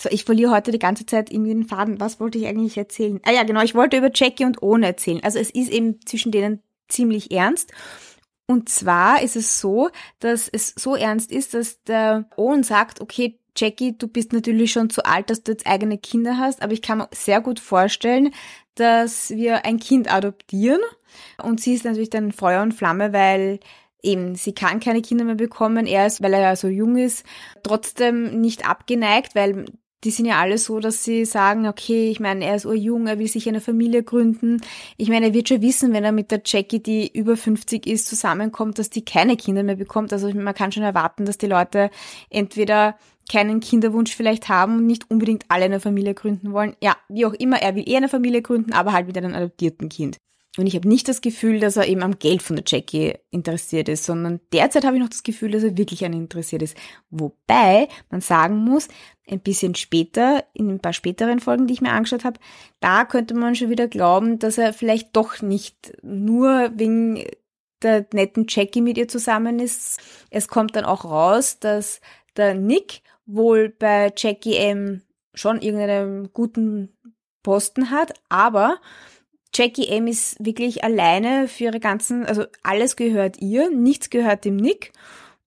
So, 0.00 0.08
ich 0.10 0.24
verliere 0.24 0.52
heute 0.52 0.70
die 0.70 0.78
ganze 0.78 1.06
Zeit 1.06 1.32
irgendwie 1.32 1.54
den 1.54 1.66
Faden. 1.66 1.98
Was 1.98 2.20
wollte 2.20 2.38
ich 2.38 2.46
eigentlich 2.46 2.78
erzählen? 2.78 3.20
Ah 3.24 3.32
ja, 3.32 3.42
genau, 3.42 3.62
ich 3.62 3.74
wollte 3.74 3.96
über 3.96 4.10
Jackie 4.14 4.44
und 4.44 4.62
Owen 4.62 4.84
erzählen. 4.84 5.24
Also 5.24 5.40
es 5.40 5.50
ist 5.50 5.70
eben 5.70 6.00
zwischen 6.06 6.30
denen 6.30 6.62
ziemlich 6.86 7.32
ernst. 7.32 7.72
Und 8.46 8.68
zwar 8.68 9.22
ist 9.22 9.34
es 9.34 9.60
so, 9.60 9.90
dass 10.20 10.48
es 10.48 10.72
so 10.76 10.94
ernst 10.94 11.32
ist, 11.32 11.52
dass 11.52 11.82
der 11.82 12.30
Owen 12.36 12.62
sagt, 12.62 13.00
okay, 13.00 13.40
Jackie, 13.56 13.98
du 13.98 14.06
bist 14.06 14.32
natürlich 14.32 14.70
schon 14.70 14.88
zu 14.88 15.04
alt, 15.04 15.30
dass 15.30 15.42
du 15.42 15.50
jetzt 15.50 15.66
eigene 15.66 15.98
Kinder 15.98 16.38
hast, 16.38 16.62
aber 16.62 16.72
ich 16.72 16.80
kann 16.80 16.98
mir 16.98 17.08
sehr 17.12 17.40
gut 17.40 17.58
vorstellen, 17.58 18.32
dass 18.76 19.30
wir 19.30 19.64
ein 19.64 19.80
Kind 19.80 20.12
adoptieren. 20.12 20.80
Und 21.42 21.60
sie 21.60 21.74
ist 21.74 21.84
natürlich 21.84 22.10
dann 22.10 22.30
Feuer 22.30 22.62
und 22.62 22.72
Flamme, 22.72 23.12
weil 23.12 23.58
eben, 24.02 24.34
sie 24.34 24.52
kann 24.52 24.80
keine 24.80 25.02
Kinder 25.02 25.24
mehr 25.24 25.34
bekommen. 25.34 25.86
Er 25.86 26.06
ist, 26.06 26.22
weil 26.22 26.34
er 26.34 26.40
ja 26.40 26.56
so 26.56 26.68
jung 26.68 26.96
ist, 26.96 27.24
trotzdem 27.62 28.40
nicht 28.40 28.68
abgeneigt, 28.68 29.34
weil 29.34 29.66
die 30.04 30.10
sind 30.10 30.26
ja 30.26 30.38
alle 30.38 30.58
so, 30.58 30.78
dass 30.78 31.02
sie 31.02 31.24
sagen, 31.24 31.66
okay, 31.66 32.08
ich 32.08 32.20
meine, 32.20 32.44
er 32.44 32.54
ist 32.54 32.66
urjung, 32.66 33.08
er 33.08 33.18
will 33.18 33.26
sich 33.26 33.48
eine 33.48 33.60
Familie 33.60 34.04
gründen. 34.04 34.60
Ich 34.96 35.08
meine, 35.08 35.26
er 35.26 35.34
wird 35.34 35.48
schon 35.48 35.60
wissen, 35.60 35.92
wenn 35.92 36.04
er 36.04 36.12
mit 36.12 36.30
der 36.30 36.40
Jackie, 36.44 36.80
die 36.80 37.10
über 37.12 37.36
50 37.36 37.86
ist, 37.86 38.06
zusammenkommt, 38.06 38.78
dass 38.78 38.90
die 38.90 39.04
keine 39.04 39.36
Kinder 39.36 39.64
mehr 39.64 39.74
bekommt. 39.74 40.12
Also 40.12 40.32
man 40.32 40.54
kann 40.54 40.70
schon 40.70 40.84
erwarten, 40.84 41.24
dass 41.24 41.38
die 41.38 41.48
Leute 41.48 41.90
entweder 42.30 42.96
keinen 43.28 43.60
Kinderwunsch 43.60 44.14
vielleicht 44.14 44.48
haben 44.48 44.76
und 44.76 44.86
nicht 44.86 45.10
unbedingt 45.10 45.44
alle 45.48 45.64
eine 45.64 45.80
Familie 45.80 46.14
gründen 46.14 46.52
wollen. 46.52 46.76
Ja, 46.80 46.96
wie 47.08 47.26
auch 47.26 47.34
immer, 47.34 47.60
er 47.60 47.74
will 47.74 47.88
eher 47.88 47.98
eine 47.98 48.08
Familie 48.08 48.40
gründen, 48.40 48.72
aber 48.72 48.92
halt 48.92 49.08
mit 49.08 49.18
einem 49.18 49.34
adoptierten 49.34 49.88
Kind. 49.88 50.18
Und 50.58 50.66
ich 50.66 50.74
habe 50.74 50.88
nicht 50.88 51.06
das 51.06 51.20
Gefühl, 51.20 51.60
dass 51.60 51.76
er 51.76 51.86
eben 51.86 52.02
am 52.02 52.18
Geld 52.18 52.42
von 52.42 52.56
der 52.56 52.64
Jackie 52.66 53.14
interessiert 53.30 53.88
ist, 53.88 54.04
sondern 54.04 54.40
derzeit 54.52 54.84
habe 54.84 54.96
ich 54.96 55.02
noch 55.02 55.08
das 55.08 55.22
Gefühl, 55.22 55.52
dass 55.52 55.62
er 55.62 55.78
wirklich 55.78 56.04
an 56.04 56.12
interessiert 56.12 56.62
ist. 56.62 56.76
Wobei 57.10 57.86
man 58.10 58.20
sagen 58.20 58.56
muss, 58.56 58.88
ein 59.28 59.38
bisschen 59.38 59.76
später, 59.76 60.44
in 60.54 60.68
ein 60.68 60.80
paar 60.80 60.92
späteren 60.92 61.38
Folgen, 61.38 61.68
die 61.68 61.74
ich 61.74 61.80
mir 61.80 61.92
angeschaut 61.92 62.24
habe, 62.24 62.40
da 62.80 63.04
könnte 63.04 63.34
man 63.34 63.54
schon 63.54 63.70
wieder 63.70 63.86
glauben, 63.86 64.40
dass 64.40 64.58
er 64.58 64.72
vielleicht 64.72 65.14
doch 65.14 65.42
nicht 65.42 65.92
nur 66.02 66.72
wegen 66.74 67.24
der 67.82 68.06
netten 68.12 68.46
Jackie 68.48 68.80
mit 68.80 68.98
ihr 68.98 69.06
zusammen 69.06 69.60
ist. 69.60 70.00
Es 70.30 70.48
kommt 70.48 70.74
dann 70.74 70.84
auch 70.84 71.04
raus, 71.04 71.60
dass 71.60 72.00
der 72.36 72.54
Nick 72.54 73.02
wohl 73.26 73.68
bei 73.68 74.12
Jackie 74.16 74.56
M 74.56 75.02
schon 75.34 75.62
irgendeinen 75.62 76.32
guten 76.32 76.96
Posten 77.44 77.90
hat, 77.90 78.12
aber 78.28 78.80
Jackie 79.54 79.88
M 79.88 80.06
ist 80.06 80.36
wirklich 80.44 80.84
alleine 80.84 81.48
für 81.48 81.64
ihre 81.64 81.80
ganzen, 81.80 82.26
also 82.26 82.44
alles 82.62 82.96
gehört 82.96 83.38
ihr, 83.40 83.70
nichts 83.70 84.10
gehört 84.10 84.44
dem 84.44 84.56
Nick. 84.56 84.92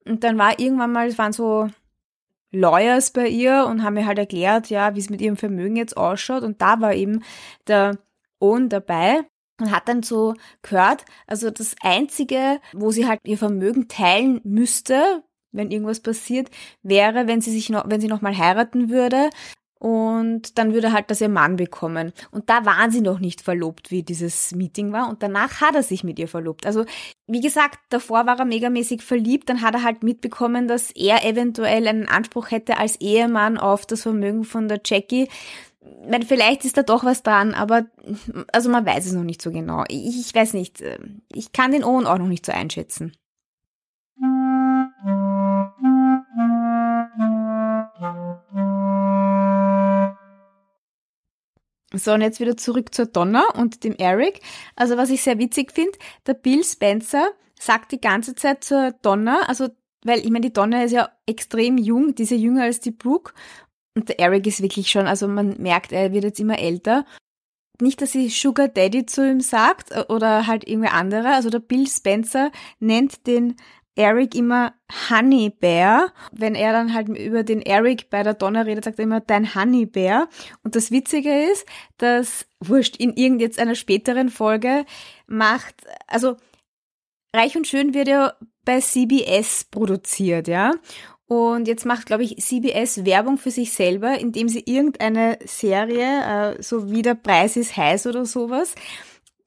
Und 0.06 0.24
dann 0.24 0.38
war 0.38 0.60
irgendwann 0.60 0.92
mal, 0.92 1.08
es 1.08 1.18
waren 1.18 1.34
so 1.34 1.68
Lawyers 2.52 3.12
bei 3.12 3.28
ihr 3.28 3.66
und 3.68 3.84
haben 3.84 3.94
mir 3.94 4.06
halt 4.06 4.18
erklärt, 4.18 4.70
ja, 4.70 4.94
wie 4.96 5.00
es 5.00 5.10
mit 5.10 5.22
ihrem 5.22 5.38
Vermögen 5.38 5.76
jetzt 5.76 5.96
ausschaut. 5.96 6.44
Und 6.44 6.62
da 6.62 6.82
war 6.82 6.94
eben 6.94 7.24
der 7.68 7.98
Owen 8.40 8.68
dabei 8.68 9.22
und 9.60 9.72
hat 9.72 9.88
dann 9.88 10.04
so 10.04 10.34
gehört, 10.62 11.06
also 11.28 11.50
das 11.50 11.76
einzige, 11.82 12.60
wo 12.74 12.92
sie 12.92 13.08
halt 13.08 13.20
ihr 13.24 13.38
Vermögen 13.38 13.88
teilen 13.88 14.42
müsste, 14.44 15.24
wenn 15.52 15.72
irgendwas 15.72 16.00
passiert, 16.02 16.50
wäre, 16.82 17.28
wenn 17.28 17.42
sie 17.42 17.52
sich 17.52 17.70
noch, 17.70 17.84
wenn 17.88 18.02
sie 18.02 18.08
noch 18.08 18.22
mal 18.22 18.38
heiraten 18.38 18.90
würde, 18.90 19.30
und 19.82 20.60
dann 20.60 20.76
würde 20.76 20.92
halt 20.92 21.10
das 21.10 21.22
ihr 21.22 21.30
Mann 21.30 21.56
bekommen. 21.56 22.14
Und 22.30 22.52
da 22.52 22.68
waren 22.68 22.92
sie 22.92 23.02
noch 23.02 23.18
nicht 23.18 23.42
verlobt, 23.42 23.90
wie 23.90 24.04
dieses 24.04 24.54
Meeting 24.54 24.92
war. 24.92 25.10
Und 25.10 25.24
danach 25.24 25.60
hat 25.60 25.74
er 25.74 25.82
sich 25.82 26.04
mit 26.04 26.20
ihr 26.20 26.28
verlobt. 26.28 26.68
Also, 26.68 26.86
wie 27.26 27.42
gesagt, 27.42 27.80
davor 27.90 28.28
war 28.28 28.38
er 28.38 28.46
megamäßig 28.46 29.02
verliebt. 29.02 29.50
Dann 29.50 29.64
hat 29.64 29.74
er 29.74 29.82
halt 29.82 30.04
mitbekommen, 30.04 30.68
dass 30.68 30.92
er 30.92 31.26
eventuell 31.26 31.88
einen 31.88 32.08
Anspruch 32.08 32.52
hätte 32.52 32.78
als 32.78 33.02
Ehemann 33.02 33.58
auf 33.58 33.88
das 33.88 34.04
Vermögen 34.04 34.44
von 34.44 34.68
der 34.68 34.82
Jackie. 34.86 35.24
Ich 35.24 36.10
meine, 36.12 36.28
vielleicht 36.28 36.64
ist 36.64 36.78
da 36.78 36.84
doch 36.84 37.04
was 37.04 37.24
dran, 37.24 37.56
aber 37.56 37.88
also 38.54 38.70
man 38.70 38.86
weiß 38.86 39.08
es 39.08 39.14
noch 39.14 39.24
nicht 39.24 39.42
so 39.42 39.50
genau. 39.50 39.84
Ich, 39.88 40.20
ich 40.20 40.36
weiß 40.36 40.54
nicht. 40.54 40.84
Ich 41.34 41.54
kann 41.54 41.72
den 41.72 41.84
Owen 41.84 42.06
auch 42.06 42.20
noch 42.20 42.28
nicht 42.28 42.46
so 42.46 42.52
einschätzen. 42.52 43.14
So, 51.94 52.14
und 52.14 52.22
jetzt 52.22 52.40
wieder 52.40 52.56
zurück 52.56 52.94
zur 52.94 53.06
Donna 53.06 53.44
und 53.56 53.84
dem 53.84 53.96
Eric. 53.96 54.42
Also 54.76 54.98
was 54.98 55.10
ich 55.10 55.22
sehr 55.22 55.40
witzig 55.40 55.74
finde, 55.74 55.98
der 56.26 56.36
Bill 56.36 56.64
Spencer 56.64 57.32
sagt 57.60 57.92
die 57.92 58.02
ganze 58.02 58.34
Zeit 58.36 58.64
zur 58.64 58.92
Donna, 59.02 59.42
also 59.48 59.70
weil 60.04 60.20
ich 60.20 60.32
meine, 60.32 60.48
die 60.48 60.54
Donna 60.54 60.84
ist 60.84 60.94
ja 60.94 61.10
extrem 61.26 61.78
jung, 61.78 62.16
die 62.16 62.24
ist 62.24 62.32
ja 62.32 62.38
jünger 62.38 62.64
als 62.64 62.80
die 62.80 62.92
Brooke. 62.92 63.34
Und 63.96 64.10
der 64.10 64.20
Eric 64.20 64.48
ist 64.48 64.62
wirklich 64.62 64.90
schon, 64.90 65.06
also 65.06 65.28
man 65.28 65.62
merkt, 65.62 65.92
er 65.92 66.12
wird 66.12 66.24
jetzt 66.24 66.40
immer 66.40 66.58
älter. 66.58 67.06
Nicht, 67.80 68.02
dass 68.02 68.12
sie 68.12 68.30
Sugar 68.30 68.68
Daddy 68.68 69.06
zu 69.06 69.28
ihm 69.28 69.42
sagt 69.42 69.92
äh, 69.92 70.06
oder 70.08 70.48
halt 70.48 70.68
irgendwer 70.68 70.94
andere. 70.94 71.34
Also 71.34 71.50
der 71.50 71.60
Bill 71.60 71.88
Spencer 71.88 72.52
nennt 72.80 73.28
den 73.28 73.56
Eric 73.96 74.36
immer 74.36 74.74
Honey 75.10 75.50
Bear. 75.50 76.14
Wenn 76.32 76.56
er 76.56 76.72
dann 76.72 76.94
halt 76.94 77.10
über 77.10 77.44
den 77.44 77.62
Eric 77.62 78.10
bei 78.10 78.24
der 78.24 78.34
Donna 78.34 78.62
redet, 78.62 78.86
sagt 78.86 79.00
er 79.00 79.04
immer 79.04 79.20
dein 79.20 79.56
Honey 79.56 79.86
Bear. 79.86 80.30
Und 80.64 80.76
das 80.76 80.92
Witzige 80.92 81.52
ist, 81.52 81.66
dass, 81.98 82.48
wurscht, 82.60 82.98
in 82.98 83.14
irgend 83.16 83.42
jetzt 83.42 83.60
einer 83.60 83.76
späteren 83.76 84.30
Folge 84.30 84.86
macht, 85.28 85.76
also 86.08 86.38
Reich 87.34 87.56
und 87.56 87.68
Schön 87.68 87.94
wird 87.94 88.08
ja 88.08 88.34
bei 88.66 88.80
CBS 88.80 89.66
produziert, 89.66 90.48
ja. 90.48 90.74
Und 91.28 91.70
jetzt 91.70 91.86
macht, 91.86 92.08
glaube 92.08 92.24
ich, 92.24 92.38
CBS 92.38 93.06
Werbung 93.06 93.38
für 93.38 93.52
sich 93.52 93.72
selber, 93.72 94.20
indem 94.20 94.50
sie 94.50 94.64
irgendeine 94.66 95.40
Serie, 95.46 96.58
äh, 96.58 96.62
so 96.62 96.92
wie 96.92 97.02
der 97.02 97.16
Preis 97.16 97.56
ist 97.56 97.78
heiß 97.78 98.06
oder 98.08 98.26
sowas, 98.26 98.76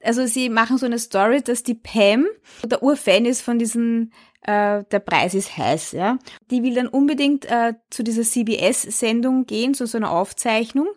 also 0.05 0.25
sie 0.25 0.49
machen 0.49 0.77
so 0.77 0.85
eine 0.85 0.99
Story, 0.99 1.41
dass 1.41 1.63
die 1.63 1.73
Pam 1.73 2.27
der 2.63 2.83
Urfan 2.83 3.25
ist 3.25 3.41
von 3.41 3.59
diesen 3.59 4.13
äh, 4.45 4.83
der 4.91 4.99
Preis 4.99 5.33
ist 5.33 5.57
heiß, 5.57 5.93
ja. 5.93 6.17
Die 6.51 6.63
will 6.63 6.75
dann 6.75 6.87
unbedingt 6.87 7.45
äh, 7.45 7.73
zu 7.89 8.03
dieser 8.03 8.23
CBS-Sendung 8.23 9.45
gehen, 9.45 9.73
zu 9.73 9.87
so 9.87 9.97
einer 9.97 10.11
Aufzeichnung 10.11 10.87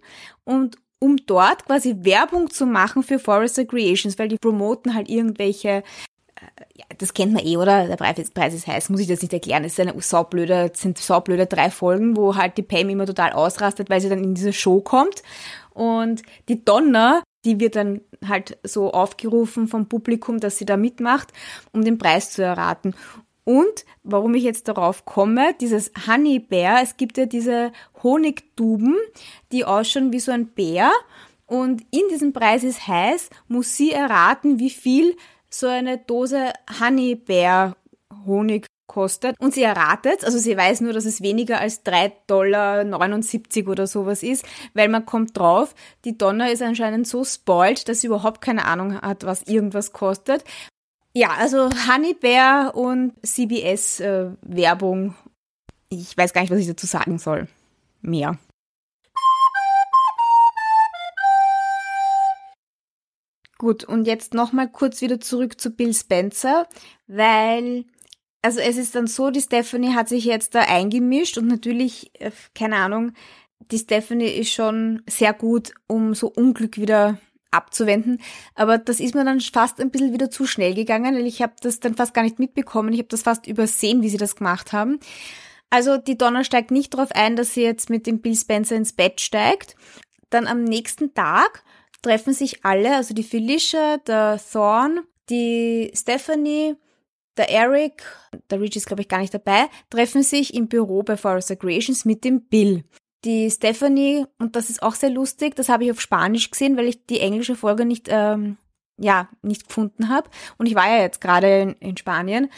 und 0.44 0.76
um 1.00 1.16
dort 1.26 1.64
quasi 1.66 1.96
Werbung 2.00 2.50
zu 2.50 2.66
machen 2.66 3.02
für 3.02 3.18
Forrester 3.18 3.64
Creations, 3.64 4.18
weil 4.18 4.28
die 4.28 4.36
promoten 4.36 4.94
halt 4.94 5.08
irgendwelche 5.08 5.68
äh, 5.68 5.82
ja, 6.74 6.84
das 6.98 7.14
kennt 7.14 7.32
man 7.32 7.44
eh, 7.44 7.56
oder? 7.56 7.86
Der 7.86 7.96
Preis 7.96 8.18
ist, 8.18 8.34
Preis 8.34 8.54
ist 8.54 8.66
heiß, 8.66 8.90
muss 8.90 9.00
ich 9.00 9.08
das 9.08 9.22
nicht 9.22 9.32
erklären. 9.32 9.64
Es 9.64 9.78
ist 9.78 10.08
saublöde, 10.08 10.70
sind 10.74 10.98
saublöde 10.98 11.46
drei 11.46 11.70
Folgen, 11.70 12.16
wo 12.16 12.36
halt 12.36 12.58
die 12.58 12.62
Pam 12.62 12.88
immer 12.88 13.06
total 13.06 13.32
ausrastet, 13.32 13.90
weil 13.90 14.00
sie 14.00 14.08
dann 14.08 14.22
in 14.22 14.34
diese 14.34 14.52
Show 14.52 14.80
kommt. 14.80 15.22
Und 15.70 16.22
die 16.48 16.64
Donna, 16.64 17.22
die 17.44 17.60
wird 17.60 17.76
dann 17.76 18.00
halt 18.26 18.58
so 18.62 18.92
aufgerufen 18.92 19.68
vom 19.68 19.88
Publikum, 19.88 20.40
dass 20.40 20.58
sie 20.58 20.66
da 20.66 20.76
mitmacht, 20.76 21.32
um 21.72 21.84
den 21.84 21.98
Preis 21.98 22.32
zu 22.32 22.42
erraten. 22.42 22.94
Und 23.48 23.86
warum 24.02 24.34
ich 24.34 24.42
jetzt 24.42 24.68
darauf 24.68 25.06
komme, 25.06 25.54
dieses 25.58 25.90
Honey 26.06 26.38
Bear, 26.38 26.82
es 26.82 26.98
gibt 26.98 27.16
ja 27.16 27.24
diese 27.24 27.72
Honigduben, 28.02 28.94
die 29.52 29.64
ausschauen 29.64 30.12
wie 30.12 30.20
so 30.20 30.32
ein 30.32 30.48
Bär. 30.48 30.90
Und 31.46 31.80
in 31.90 32.02
diesem 32.10 32.34
Preis 32.34 32.62
ist 32.62 32.86
heiß, 32.86 33.30
muss 33.46 33.74
sie 33.74 33.90
erraten, 33.90 34.58
wie 34.58 34.68
viel 34.68 35.16
so 35.48 35.66
eine 35.66 35.96
Dose 35.96 36.52
Honey 36.78 37.14
Bear 37.14 37.74
Honig 38.26 38.66
kostet. 38.86 39.34
Und 39.40 39.54
sie 39.54 39.62
erratet, 39.62 40.26
also 40.26 40.36
sie 40.36 40.54
weiß 40.54 40.82
nur, 40.82 40.92
dass 40.92 41.06
es 41.06 41.22
weniger 41.22 41.58
als 41.58 41.86
3,79 41.86 43.62
Dollar 43.62 43.72
oder 43.72 43.86
sowas 43.86 44.22
ist, 44.22 44.44
weil 44.74 44.90
man 44.90 45.06
kommt 45.06 45.38
drauf, 45.38 45.74
die 46.04 46.18
Donna 46.18 46.48
ist 46.50 46.60
anscheinend 46.60 47.08
so 47.08 47.24
spoiled, 47.24 47.88
dass 47.88 48.02
sie 48.02 48.08
überhaupt 48.08 48.42
keine 48.42 48.66
Ahnung 48.66 49.00
hat, 49.00 49.24
was 49.24 49.44
irgendwas 49.44 49.92
kostet. 49.92 50.44
Ja, 51.18 51.30
also 51.30 51.68
Honey 51.68 52.14
Bear 52.14 52.76
und 52.76 53.12
CBS 53.26 53.98
äh. 53.98 54.30
Ich 55.88 56.16
weiß 56.16 56.32
gar 56.32 56.42
nicht, 56.42 56.50
was 56.52 56.60
ich 56.60 56.68
dazu 56.68 56.86
sagen 56.86 57.18
soll. 57.18 57.48
Mehr. 58.00 58.38
Gut, 63.58 63.82
und 63.82 64.06
jetzt 64.06 64.32
nochmal 64.32 64.70
kurz 64.70 65.00
wieder 65.00 65.18
zurück 65.18 65.60
zu 65.60 65.72
Bill 65.72 65.92
Spencer, 65.92 66.68
weil, 67.08 67.84
also 68.40 68.60
es 68.60 68.76
ist 68.76 68.94
dann 68.94 69.08
so, 69.08 69.32
die 69.32 69.40
Stephanie 69.40 69.94
hat 69.94 70.08
sich 70.08 70.24
jetzt 70.24 70.54
da 70.54 70.60
eingemischt 70.60 71.36
und 71.36 71.48
natürlich, 71.48 72.12
äh, 72.20 72.30
keine 72.54 72.76
Ahnung, 72.76 73.10
die 73.72 73.78
Stephanie 73.78 74.30
ist 74.30 74.52
schon 74.52 75.02
sehr 75.10 75.32
gut, 75.32 75.72
um 75.88 76.14
so 76.14 76.28
Unglück 76.28 76.76
wieder 76.78 77.18
abzuwenden. 77.50 78.20
Aber 78.54 78.78
das 78.78 79.00
ist 79.00 79.14
mir 79.14 79.24
dann 79.24 79.40
fast 79.40 79.80
ein 79.80 79.90
bisschen 79.90 80.12
wieder 80.12 80.30
zu 80.30 80.46
schnell 80.46 80.74
gegangen, 80.74 81.14
weil 81.14 81.26
ich 81.26 81.42
habe 81.42 81.54
das 81.60 81.80
dann 81.80 81.94
fast 81.94 82.14
gar 82.14 82.22
nicht 82.22 82.38
mitbekommen. 82.38 82.92
Ich 82.92 82.98
habe 82.98 83.08
das 83.08 83.22
fast 83.22 83.46
übersehen, 83.46 84.02
wie 84.02 84.08
sie 84.08 84.16
das 84.16 84.36
gemacht 84.36 84.72
haben. 84.72 84.98
Also 85.70 85.98
die 85.98 86.16
Donna 86.16 86.44
steigt 86.44 86.70
nicht 86.70 86.94
darauf 86.94 87.12
ein, 87.12 87.36
dass 87.36 87.54
sie 87.54 87.62
jetzt 87.62 87.90
mit 87.90 88.06
dem 88.06 88.20
Bill 88.20 88.34
Spencer 88.34 88.76
ins 88.76 88.92
Bett 88.92 89.20
steigt. 89.20 89.76
Dann 90.30 90.46
am 90.46 90.64
nächsten 90.64 91.14
Tag 91.14 91.62
treffen 92.02 92.32
sich 92.32 92.64
alle, 92.64 92.96
also 92.96 93.14
die 93.14 93.22
Felicia, 93.22 93.98
der 93.98 94.40
Thorn, 94.52 95.00
die 95.30 95.90
Stephanie, 95.94 96.76
der 97.36 97.50
Eric, 97.50 98.02
der 98.50 98.60
Rich 98.60 98.76
ist 98.76 98.86
glaube 98.86 99.02
ich 99.02 99.08
gar 99.08 99.20
nicht 99.20 99.34
dabei, 99.34 99.68
treffen 99.90 100.22
sich 100.22 100.54
im 100.54 100.68
Büro 100.68 101.02
bei 101.02 101.16
Forrester 101.16 101.56
Creations 101.56 102.04
mit 102.04 102.24
dem 102.24 102.42
Bill 102.42 102.84
die 103.24 103.50
Stephanie, 103.50 104.26
und 104.38 104.56
das 104.56 104.70
ist 104.70 104.82
auch 104.82 104.94
sehr 104.94 105.10
lustig, 105.10 105.56
das 105.56 105.68
habe 105.68 105.84
ich 105.84 105.90
auf 105.90 106.00
Spanisch 106.00 106.50
gesehen, 106.50 106.76
weil 106.76 106.86
ich 106.86 107.06
die 107.06 107.20
englische 107.20 107.56
Folge 107.56 107.84
nicht, 107.84 108.08
ähm, 108.08 108.56
ja, 108.98 109.28
nicht 109.42 109.68
gefunden 109.68 110.08
habe. 110.08 110.30
Und 110.56 110.66
ich 110.66 110.74
war 110.74 110.88
ja 110.88 111.02
jetzt 111.02 111.20
gerade 111.20 111.62
in, 111.62 111.72
in 111.80 111.96
Spanien 111.96 112.50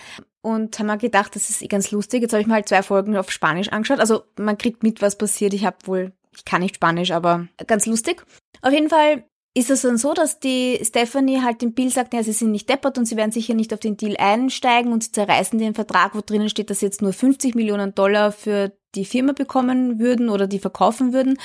und 0.43 0.79
habe 0.79 0.89
mir 0.89 0.99
gedacht, 0.99 1.35
das 1.37 1.51
ist 1.51 1.63
eh 1.63 1.67
ganz 1.67 1.91
lustig. 1.91 2.23
Jetzt 2.23 2.33
habe 2.33 2.43
ich 2.43 2.47
mal 2.47 2.57
halt 2.57 2.69
zwei 2.69 2.83
Folgen 2.83 3.17
auf 3.17 3.31
Spanisch 3.31 3.69
angeschaut. 3.69 4.01
Also 4.01 4.23
man 4.39 4.59
kriegt 4.59 4.83
mit, 4.83 5.03
was 5.03 5.19
passiert. 5.19 5.55
Ich 5.55 5.65
habe 5.65 5.77
wohl, 5.85 6.13
ich 6.35 6.45
kann 6.45 6.63
nicht 6.63 6.77
Spanisch, 6.77 7.11
aber 7.11 7.49
ganz 7.67 7.87
lustig. 7.87 8.25
Auf 8.63 8.73
jeden 8.73 8.89
Fall 8.89 9.25
ist 9.55 9.71
es 9.71 9.83
dann 9.83 9.99
so, 9.99 10.15
dass 10.15 10.39
die 10.39 10.79
Stephanie 10.83 11.43
halt 11.43 11.61
dem 11.61 11.75
Bill 11.75 11.91
sagt, 11.91 12.15
ja, 12.15 12.23
sie 12.23 12.33
sind 12.33 12.53
nicht 12.53 12.69
deppert 12.69 12.99
und 12.99 13.07
sie 13.07 13.17
werden 13.17 13.33
sicher 13.33 13.55
nicht 13.55 13.75
auf 13.75 13.81
den 13.81 13.97
Deal 13.97 14.17
einsteigen 14.17 14.93
und 14.93 15.03
sie 15.03 15.13
zerreißen 15.13 15.59
den 15.59 15.75
Vertrag, 15.75 16.15
wo 16.15 16.21
drinnen 16.21 16.49
steht, 16.49 16.71
dass 16.71 16.81
sie 16.81 16.87
jetzt 16.87 17.03
nur 17.03 17.13
50 17.13 17.55
Millionen 17.55 17.95
Dollar 17.95 18.31
für 18.31 18.73
die 18.95 19.05
Firma 19.05 19.33
bekommen 19.33 19.99
würden 19.99 20.29
oder 20.29 20.47
die 20.47 20.59
verkaufen 20.59 21.13
würden 21.13 21.39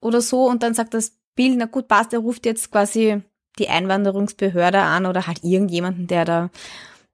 oder 0.00 0.20
so. 0.20 0.46
Und 0.46 0.62
dann 0.62 0.74
sagt 0.74 0.94
das 0.94 1.16
Bill, 1.34 1.56
na 1.56 1.66
gut, 1.66 1.88
passt, 1.88 2.12
er 2.12 2.20
ruft 2.20 2.46
jetzt 2.46 2.70
quasi 2.70 3.22
die 3.58 3.68
Einwanderungsbehörde 3.68 4.80
an 4.80 5.06
oder 5.06 5.26
halt 5.26 5.44
irgendjemanden, 5.44 6.06
der 6.06 6.24
da 6.24 6.50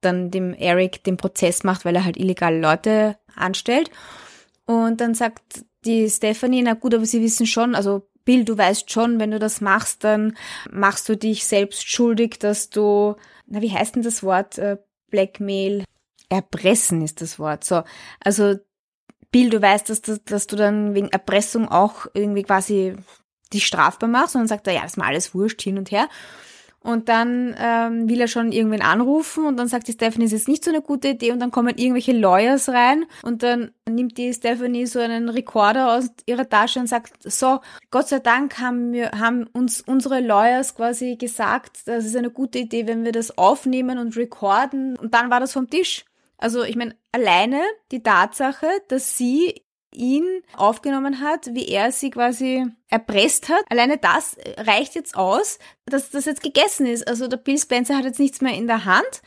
dann 0.00 0.30
dem 0.30 0.54
Eric 0.54 1.04
den 1.04 1.16
Prozess 1.16 1.62
macht, 1.62 1.84
weil 1.84 1.94
er 1.94 2.04
halt 2.04 2.16
illegale 2.16 2.58
Leute 2.58 3.18
anstellt. 3.34 3.90
Und 4.64 5.00
dann 5.00 5.14
sagt 5.14 5.64
die 5.84 6.08
Stephanie, 6.08 6.62
na 6.62 6.74
gut, 6.74 6.94
aber 6.94 7.04
sie 7.04 7.20
wissen 7.20 7.46
schon, 7.46 7.74
also 7.74 8.08
Bill, 8.24 8.44
du 8.44 8.56
weißt 8.56 8.90
schon, 8.90 9.18
wenn 9.18 9.30
du 9.30 9.38
das 9.38 9.60
machst, 9.60 10.04
dann 10.04 10.36
machst 10.70 11.08
du 11.08 11.16
dich 11.16 11.44
selbst 11.44 11.88
schuldig, 11.88 12.38
dass 12.38 12.70
du, 12.70 13.16
na, 13.46 13.60
wie 13.62 13.72
heißt 13.72 13.96
denn 13.96 14.02
das 14.02 14.22
Wort? 14.22 14.58
Äh, 14.58 14.78
Blackmail? 15.10 15.84
Erpressen 16.28 17.02
ist 17.02 17.20
das 17.20 17.38
Wort. 17.38 17.64
So, 17.64 17.82
also 18.20 18.54
Bill, 19.30 19.50
du 19.50 19.62
weißt, 19.62 19.88
dass, 19.88 20.02
dass, 20.02 20.22
dass 20.24 20.46
du 20.46 20.56
dann 20.56 20.94
wegen 20.94 21.08
Erpressung 21.08 21.68
auch 21.68 22.06
irgendwie 22.14 22.42
quasi 22.42 22.96
dich 23.52 23.66
strafbar 23.66 24.08
machst. 24.08 24.34
Und 24.34 24.42
dann 24.42 24.48
sagt 24.48 24.66
er, 24.66 24.74
ja, 24.74 24.84
ist 24.84 24.96
mir 24.96 25.04
alles 25.04 25.34
wurscht, 25.34 25.62
hin 25.62 25.78
und 25.78 25.90
her. 25.90 26.08
Und 26.82 27.10
dann 27.10 27.54
ähm, 27.58 28.08
will 28.08 28.22
er 28.22 28.28
schon 28.28 28.52
irgendwen 28.52 28.80
anrufen 28.80 29.44
und 29.44 29.58
dann 29.58 29.68
sagt 29.68 29.86
die 29.86 29.92
Stephanie, 29.92 30.24
es 30.24 30.32
ist 30.32 30.48
nicht 30.48 30.64
so 30.64 30.70
eine 30.70 30.80
gute 30.80 31.08
Idee 31.08 31.30
und 31.30 31.38
dann 31.38 31.50
kommen 31.50 31.76
irgendwelche 31.76 32.12
Lawyers 32.12 32.70
rein 32.70 33.04
und 33.22 33.42
dann 33.42 33.72
nimmt 33.86 34.16
die 34.16 34.32
Stephanie 34.32 34.86
so 34.86 34.98
einen 34.98 35.28
Rekorder 35.28 35.94
aus 35.94 36.06
ihrer 36.24 36.48
Tasche 36.48 36.80
und 36.80 36.86
sagt, 36.86 37.30
so, 37.30 37.60
Gott 37.90 38.08
sei 38.08 38.20
Dank 38.20 38.60
haben 38.60 38.92
wir, 38.92 39.10
haben 39.10 39.46
uns 39.52 39.82
unsere 39.82 40.20
Lawyers 40.20 40.74
quasi 40.74 41.16
gesagt, 41.16 41.82
das 41.84 42.06
ist 42.06 42.16
eine 42.16 42.30
gute 42.30 42.60
Idee, 42.60 42.86
wenn 42.86 43.04
wir 43.04 43.12
das 43.12 43.36
aufnehmen 43.36 43.98
und 43.98 44.16
recorden 44.16 44.96
und 44.96 45.12
dann 45.12 45.28
war 45.28 45.40
das 45.40 45.52
vom 45.52 45.68
Tisch. 45.68 46.06
Also 46.40 46.62
ich 46.64 46.74
meine, 46.74 46.96
alleine 47.12 47.60
die 47.92 48.02
Tatsache, 48.02 48.66
dass 48.88 49.16
sie 49.16 49.62
ihn 49.92 50.42
aufgenommen 50.56 51.20
hat, 51.20 51.54
wie 51.54 51.66
er 51.66 51.92
sie 51.92 52.10
quasi 52.10 52.64
erpresst 52.88 53.48
hat. 53.48 53.64
Alleine 53.68 53.98
das 53.98 54.36
reicht 54.56 54.94
jetzt 54.94 55.16
aus, 55.16 55.58
dass 55.84 56.10
das 56.10 56.24
jetzt 56.24 56.42
gegessen 56.42 56.86
ist. 56.86 57.06
Also 57.06 57.28
der 57.28 57.36
Bill 57.36 57.58
Spencer 57.58 57.96
hat 57.96 58.04
jetzt 58.04 58.20
nichts 58.20 58.40
mehr 58.40 58.54
in 58.54 58.66
der 58.66 58.84
Hand. 58.84 59.22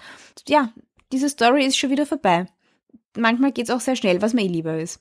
Ja, 0.47 0.73
diese 1.11 1.29
Story 1.29 1.65
ist 1.65 1.77
schon 1.77 1.89
wieder 1.89 2.05
vorbei. 2.05 2.47
Manchmal 3.15 3.51
geht's 3.51 3.69
auch 3.69 3.81
sehr 3.81 3.95
schnell, 3.95 4.21
was 4.21 4.33
mir 4.33 4.43
eh 4.43 4.47
lieber 4.47 4.79
ist. 4.79 4.99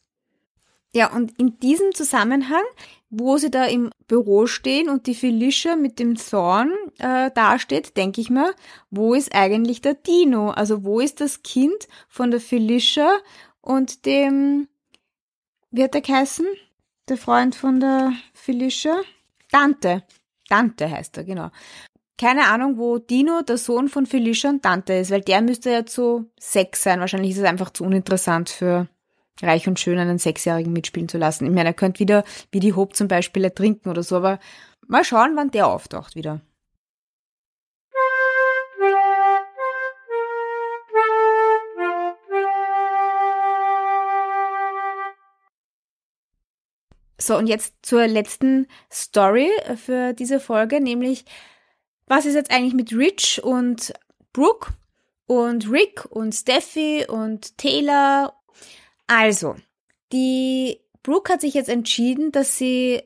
Ja, 0.94 1.10
und 1.12 1.38
in 1.38 1.58
diesem 1.58 1.94
Zusammenhang, 1.94 2.64
wo 3.08 3.38
sie 3.38 3.50
da 3.50 3.64
im 3.64 3.90
Büro 4.08 4.46
stehen 4.46 4.90
und 4.90 5.06
die 5.06 5.14
Felicia 5.14 5.76
mit 5.76 5.98
dem 5.98 6.16
Thorn 6.16 6.72
äh, 6.98 7.30
dasteht, 7.30 7.96
denke 7.96 8.20
ich 8.20 8.28
mir, 8.28 8.54
wo 8.90 9.14
ist 9.14 9.34
eigentlich 9.34 9.80
der 9.80 9.94
Dino? 9.94 10.50
Also 10.50 10.84
wo 10.84 11.00
ist 11.00 11.20
das 11.20 11.42
Kind 11.42 11.88
von 12.08 12.30
der 12.30 12.40
Felicia 12.40 13.10
und 13.62 14.04
dem 14.04 14.68
wie 15.72 15.82
hat 15.82 15.94
der 15.94 16.02
geheißen? 16.02 16.46
Der 17.08 17.16
Freund 17.16 17.54
von 17.54 17.80
der 17.80 18.12
Felicia? 18.34 19.00
Dante. 19.50 20.02
Dante 20.48 20.90
heißt 20.90 21.16
er, 21.16 21.24
genau. 21.24 21.50
Keine 22.18 22.44
Ahnung, 22.48 22.76
wo 22.76 22.98
Dino, 22.98 23.40
der 23.40 23.56
Sohn 23.56 23.88
von 23.88 24.04
Felicia 24.04 24.50
und 24.50 24.64
Dante 24.64 24.92
ist, 24.92 25.10
weil 25.10 25.22
der 25.22 25.40
müsste 25.40 25.70
ja 25.70 25.86
zu 25.86 26.30
sechs 26.38 26.82
sein. 26.82 27.00
Wahrscheinlich 27.00 27.32
ist 27.32 27.38
es 27.38 27.44
einfach 27.44 27.70
zu 27.70 27.84
uninteressant 27.84 28.50
für 28.50 28.86
Reich 29.40 29.66
und 29.66 29.80
Schön 29.80 29.98
einen 29.98 30.18
Sechsjährigen 30.18 30.72
mitspielen 30.72 31.08
zu 31.08 31.18
lassen. 31.18 31.46
Ich 31.46 31.52
meine, 31.52 31.70
er 31.70 31.74
könnte 31.74 32.00
wieder 32.00 32.24
wie 32.50 32.60
die 32.60 32.74
Hope 32.74 32.94
zum 32.94 33.08
Beispiel 33.08 33.44
ertrinken 33.44 33.88
oder 33.88 34.02
so, 34.02 34.16
aber 34.16 34.38
mal 34.86 35.04
schauen, 35.04 35.36
wann 35.36 35.50
der 35.50 35.68
auftaucht 35.68 36.14
wieder. 36.16 36.40
So, 47.18 47.36
und 47.36 47.46
jetzt 47.46 47.74
zur 47.82 48.08
letzten 48.08 48.66
Story 48.90 49.48
für 49.76 50.12
diese 50.12 50.40
Folge, 50.40 50.80
nämlich 50.80 51.24
was 52.06 52.26
ist 52.26 52.34
jetzt 52.34 52.50
eigentlich 52.50 52.74
mit 52.74 52.92
Rich 52.92 53.40
und 53.44 53.92
Brooke 54.32 54.72
und 55.26 55.70
Rick 55.70 56.04
und 56.10 56.34
Steffi 56.34 57.06
und 57.08 57.56
Taylor? 57.58 58.34
Also, 59.14 59.56
die 60.10 60.80
Brooke 61.02 61.30
hat 61.30 61.42
sich 61.42 61.52
jetzt 61.52 61.68
entschieden, 61.68 62.32
dass 62.32 62.56
sie 62.56 63.02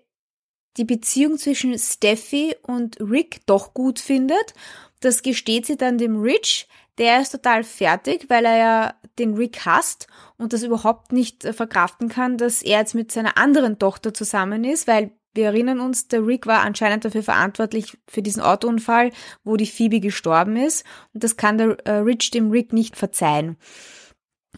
die 0.77 0.85
Beziehung 0.85 1.37
zwischen 1.37 1.77
Steffi 1.77 2.55
und 2.63 3.01
Rick 3.01 3.41
doch 3.47 3.75
gut 3.75 3.99
findet. 3.99 4.55
Das 5.01 5.23
gesteht 5.23 5.67
sie 5.67 5.77
dann 5.77 5.99
dem 5.99 6.21
Rich, 6.21 6.69
der 6.99 7.21
ist 7.21 7.31
total 7.31 7.65
fertig, 7.65 8.27
weil 8.29 8.45
er 8.45 8.57
ja 8.57 8.95
den 9.19 9.35
Rick 9.35 9.67
hasst 9.67 10.07
und 10.39 10.53
das 10.53 10.63
überhaupt 10.63 11.11
nicht 11.11 11.45
äh, 11.45 11.53
verkraften 11.53 12.09
kann, 12.09 12.39
dass 12.39 12.63
er 12.63 12.79
jetzt 12.79 12.95
mit 12.95 13.11
seiner 13.11 13.37
anderen 13.37 13.81
Tochter 13.81 14.15
zusammen 14.15 14.63
ist, 14.63 14.87
weil 14.87 15.11
wir 15.35 15.47
erinnern 15.47 15.81
uns, 15.81 16.07
der 16.07 16.25
Rick 16.25 16.47
war 16.47 16.61
anscheinend 16.61 17.05
dafür 17.05 17.25
verantwortlich 17.25 17.99
für 18.07 18.23
diesen 18.23 18.43
Autounfall, 18.43 19.11
wo 19.43 19.57
die 19.57 19.67
Phoebe 19.67 19.99
gestorben 19.99 20.57
ist 20.57 20.85
und 21.13 21.25
das 21.25 21.37
kann 21.37 21.59
der 21.59 21.79
äh, 21.85 21.97
Rich 21.97 22.31
dem 22.31 22.53
Rick 22.53 22.73
nicht 22.73 22.97
verzeihen. 22.97 23.57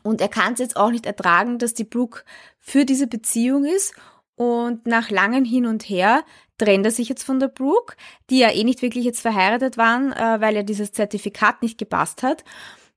Und 0.09 0.23
er 0.23 0.29
kann 0.29 0.55
es 0.55 0.59
jetzt 0.59 0.79
auch 0.79 0.91
nicht 0.91 1.05
ertragen, 1.05 1.59
dass 1.59 1.75
die 1.75 1.85
Brooke 1.85 2.23
für 2.59 2.87
diese 2.87 3.07
Beziehung 3.07 3.67
ist 3.67 3.93
und 4.37 4.87
nach 4.87 5.11
langem 5.11 5.45
Hin 5.45 5.67
und 5.67 5.83
Her 5.83 6.25
trennt 6.57 6.87
er 6.87 6.93
sich 6.93 7.11
jetzt 7.11 7.25
von 7.25 7.39
der 7.41 7.49
Brooke, 7.49 7.95
die 8.31 8.39
ja 8.39 8.51
eh 8.51 8.65
nicht 8.65 8.81
wirklich 8.81 9.05
jetzt 9.05 9.21
verheiratet 9.21 9.77
waren, 9.77 10.13
äh, 10.13 10.41
weil 10.41 10.55
ja 10.55 10.63
dieses 10.63 10.93
Zertifikat 10.93 11.61
nicht 11.61 11.77
gepasst 11.77 12.23
hat. 12.23 12.43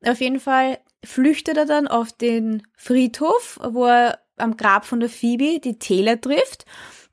Auf 0.06 0.22
jeden 0.22 0.40
Fall 0.40 0.80
flüchtet 1.04 1.58
er 1.58 1.66
dann 1.66 1.90
auf 1.90 2.14
den 2.14 2.64
Friedhof, 2.78 3.60
wo 3.62 3.88
er 3.88 4.20
am 4.38 4.56
Grab 4.56 4.86
von 4.86 5.02
der 5.02 5.10
Phoebe 5.10 5.60
die 5.60 5.80
Taylor 5.80 6.20
trifft. 6.20 6.64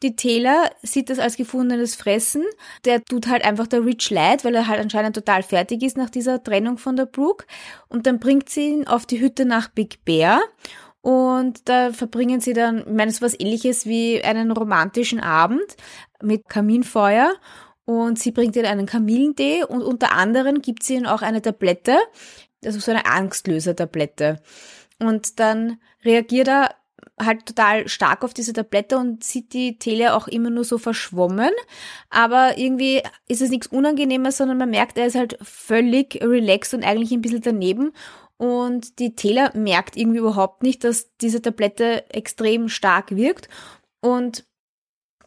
Die 0.03 0.15
Taylor 0.15 0.71
sieht 0.83 1.11
das 1.11 1.19
als 1.19 1.37
gefundenes 1.37 1.97
Fressen. 1.97 2.45
Der 2.85 3.05
tut 3.05 3.27
halt 3.27 3.45
einfach 3.45 3.67
der 3.67 3.85
Rich 3.85 4.11
leid, 4.11 4.45
weil 4.45 4.55
er 4.55 4.69
halt 4.69 4.81
anscheinend 4.81 5.17
total 5.17 5.43
fertig 5.43 5.83
ist 5.83 5.97
nach 5.97 6.11
dieser 6.11 6.43
Trennung 6.43 6.79
von 6.79 6.97
der 6.97 7.07
Brooke. 7.07 7.47
Und 7.89 8.07
dann 8.07 8.21
bringt 8.21 8.49
sie 8.49 8.69
ihn 8.69 8.87
auf 8.87 9.07
die 9.07 9.21
Hütte 9.21 9.45
nach 9.45 9.69
Big 9.69 10.05
Bear. 10.05 10.41
Und 11.01 11.69
da 11.69 11.93
verbringen 11.93 12.41
sie 12.41 12.53
dann, 12.53 12.79
ich 12.81 12.87
meine, 12.93 13.11
so 13.11 13.23
was 13.23 13.39
ähnliches 13.39 13.87
wie 13.87 14.23
einen 14.23 14.51
romantischen 14.51 15.21
Abend 15.21 15.77
mit 16.23 16.49
Kaminfeuer. 16.49 17.33
Und 17.85 18.19
sie 18.19 18.33
bringt 18.33 18.55
ihnen 18.55 18.67
einen 18.67 18.87
Kamillentee 18.87 19.65
und 19.65 19.83
unter 19.83 20.13
anderem 20.13 20.61
gibt 20.61 20.83
sie 20.83 20.97
ihnen 20.97 21.07
auch 21.07 21.23
eine 21.23 21.41
Tablette, 21.41 21.97
also 22.63 22.79
so 22.81 22.91
eine 22.91 23.07
Angstlöser-Tablette. 23.07 24.43
Und 24.99 25.41
dann 25.41 25.79
reagiert 26.05 26.49
er 26.49 26.75
halt 27.21 27.47
total 27.47 27.89
stark 27.89 28.25
auf 28.25 28.35
diese 28.35 28.53
Tablette 28.53 28.99
und 28.99 29.25
sieht 29.25 29.53
die 29.53 29.79
Tele 29.79 30.15
auch 30.15 30.29
immer 30.29 30.51
nur 30.51 30.65
so 30.65 30.79
verschwommen. 30.79 31.51
Aber 32.11 32.59
irgendwie 32.59 33.03
ist 33.29 33.43
es 33.43 33.51
nichts 33.51 33.67
Unangenehmes, 33.67 34.37
sondern 34.37 34.59
man 34.59 34.71
merkt, 34.71 34.99
er 34.99 35.07
ist 35.07 35.17
halt 35.17 35.39
völlig 35.43 36.21
relaxed 36.23 36.75
und 36.75 36.85
eigentlich 36.85 37.13
ein 37.13 37.23
bisschen 37.23 37.43
daneben. 37.43 37.93
Und 38.37 39.01
die 39.01 39.17
Taylor 39.17 39.51
merkt 39.55 39.97
irgendwie 39.97 40.19
überhaupt 40.19 40.63
nicht, 40.63 40.85
dass 40.85 41.15
diese 41.17 41.43
Tablette 41.43 42.09
extrem 42.11 42.69
stark 42.69 43.15
wirkt. 43.15 43.49
Und 44.01 44.45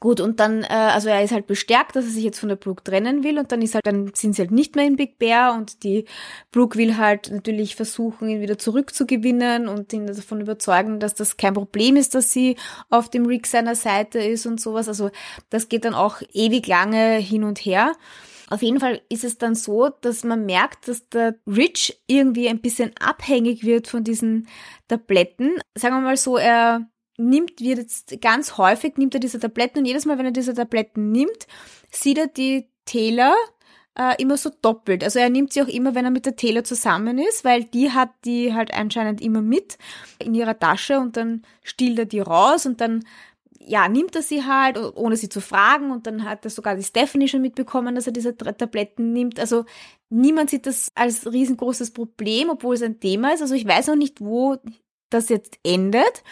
Gut, 0.01 0.19
und 0.19 0.39
dann, 0.39 0.63
äh, 0.63 0.67
also 0.69 1.09
er 1.09 1.23
ist 1.23 1.31
halt 1.31 1.45
bestärkt, 1.45 1.95
dass 1.95 2.05
er 2.05 2.11
sich 2.11 2.23
jetzt 2.23 2.39
von 2.39 2.49
der 2.49 2.55
Brooke 2.55 2.83
trennen 2.83 3.23
will 3.23 3.37
und 3.37 3.51
dann 3.51 3.61
ist 3.61 3.75
halt, 3.75 3.85
dann 3.85 4.11
sind 4.15 4.35
sie 4.35 4.41
halt 4.41 4.49
nicht 4.49 4.75
mehr 4.75 4.87
in 4.87 4.95
Big 4.95 5.19
Bear 5.19 5.53
und 5.53 5.83
die 5.83 6.05
Brooke 6.51 6.75
will 6.79 6.97
halt 6.97 7.29
natürlich 7.29 7.75
versuchen, 7.75 8.27
ihn 8.27 8.41
wieder 8.41 8.57
zurückzugewinnen 8.57 9.67
und 9.67 9.93
ihn 9.93 10.07
davon 10.07 10.41
überzeugen, 10.41 10.99
dass 10.99 11.13
das 11.13 11.37
kein 11.37 11.53
Problem 11.53 11.97
ist, 11.97 12.15
dass 12.15 12.33
sie 12.33 12.55
auf 12.89 13.11
dem 13.11 13.27
Rick 13.27 13.45
seiner 13.45 13.75
Seite 13.75 14.17
ist 14.17 14.47
und 14.47 14.59
sowas. 14.59 14.87
Also 14.87 15.11
das 15.51 15.69
geht 15.69 15.85
dann 15.85 15.93
auch 15.93 16.23
ewig 16.33 16.65
lange 16.65 17.17
hin 17.17 17.43
und 17.43 17.59
her. 17.59 17.93
Auf 18.49 18.63
jeden 18.63 18.79
Fall 18.79 19.01
ist 19.07 19.23
es 19.23 19.37
dann 19.37 19.53
so, 19.53 19.89
dass 20.01 20.23
man 20.23 20.47
merkt, 20.47 20.87
dass 20.87 21.07
der 21.09 21.35
Rich 21.45 22.01
irgendwie 22.07 22.49
ein 22.49 22.59
bisschen 22.59 22.91
abhängig 22.99 23.63
wird 23.63 23.87
von 23.87 24.03
diesen 24.03 24.47
Tabletten. 24.87 25.59
Sagen 25.77 25.95
wir 25.95 26.01
mal 26.01 26.17
so, 26.17 26.37
er 26.37 26.90
nimmt, 27.29 27.59
wird 27.59 27.79
jetzt 27.79 28.21
ganz 28.21 28.57
häufig, 28.57 28.97
nimmt 28.97 29.13
er 29.13 29.19
diese 29.19 29.39
Tabletten 29.39 29.79
und 29.79 29.85
jedes 29.85 30.05
Mal, 30.05 30.17
wenn 30.17 30.25
er 30.25 30.31
diese 30.31 30.53
Tabletten 30.53 31.11
nimmt, 31.11 31.47
sieht 31.91 32.17
er 32.17 32.27
die 32.27 32.67
Taylor 32.85 33.35
äh, 33.97 34.21
immer 34.21 34.37
so 34.37 34.49
doppelt. 34.61 35.03
Also 35.03 35.19
er 35.19 35.29
nimmt 35.29 35.53
sie 35.53 35.61
auch 35.61 35.67
immer, 35.67 35.95
wenn 35.95 36.05
er 36.05 36.11
mit 36.11 36.25
der 36.25 36.35
Taylor 36.35 36.63
zusammen 36.63 37.17
ist, 37.17 37.43
weil 37.43 37.65
die 37.65 37.91
hat 37.91 38.09
die 38.25 38.53
halt 38.53 38.73
anscheinend 38.73 39.21
immer 39.21 39.41
mit 39.41 39.77
in 40.19 40.33
ihrer 40.33 40.57
Tasche 40.57 40.99
und 40.99 41.17
dann 41.17 41.43
stiehlt 41.63 41.99
er 41.99 42.05
die 42.05 42.19
raus 42.19 42.65
und 42.65 42.81
dann 42.81 43.03
ja, 43.65 43.87
nimmt 43.87 44.15
er 44.15 44.21
sie 44.21 44.43
halt, 44.43 44.77
ohne 44.95 45.15
sie 45.15 45.29
zu 45.29 45.39
fragen. 45.41 45.91
Und 45.91 46.07
dann 46.07 46.23
hat 46.23 46.43
er 46.45 46.49
sogar 46.49 46.75
die 46.75 46.83
Stephanie 46.83 47.27
schon 47.27 47.41
mitbekommen, 47.41 47.95
dass 47.95 48.07
er 48.07 48.13
diese 48.13 48.35
Tabletten 48.35 49.13
nimmt. 49.13 49.39
Also 49.39 49.65
niemand 50.09 50.49
sieht 50.49 50.65
das 50.65 50.91
als 50.95 51.31
riesengroßes 51.31 51.91
Problem, 51.91 52.49
obwohl 52.49 52.75
es 52.75 52.81
ein 52.81 52.99
Thema 52.99 53.33
ist. 53.33 53.41
Also 53.41 53.53
ich 53.53 53.67
weiß 53.67 53.87
noch 53.87 53.95
nicht, 53.95 54.21
wo 54.21 54.57
das 55.09 55.29
jetzt 55.29 55.59
endet. 55.63 56.23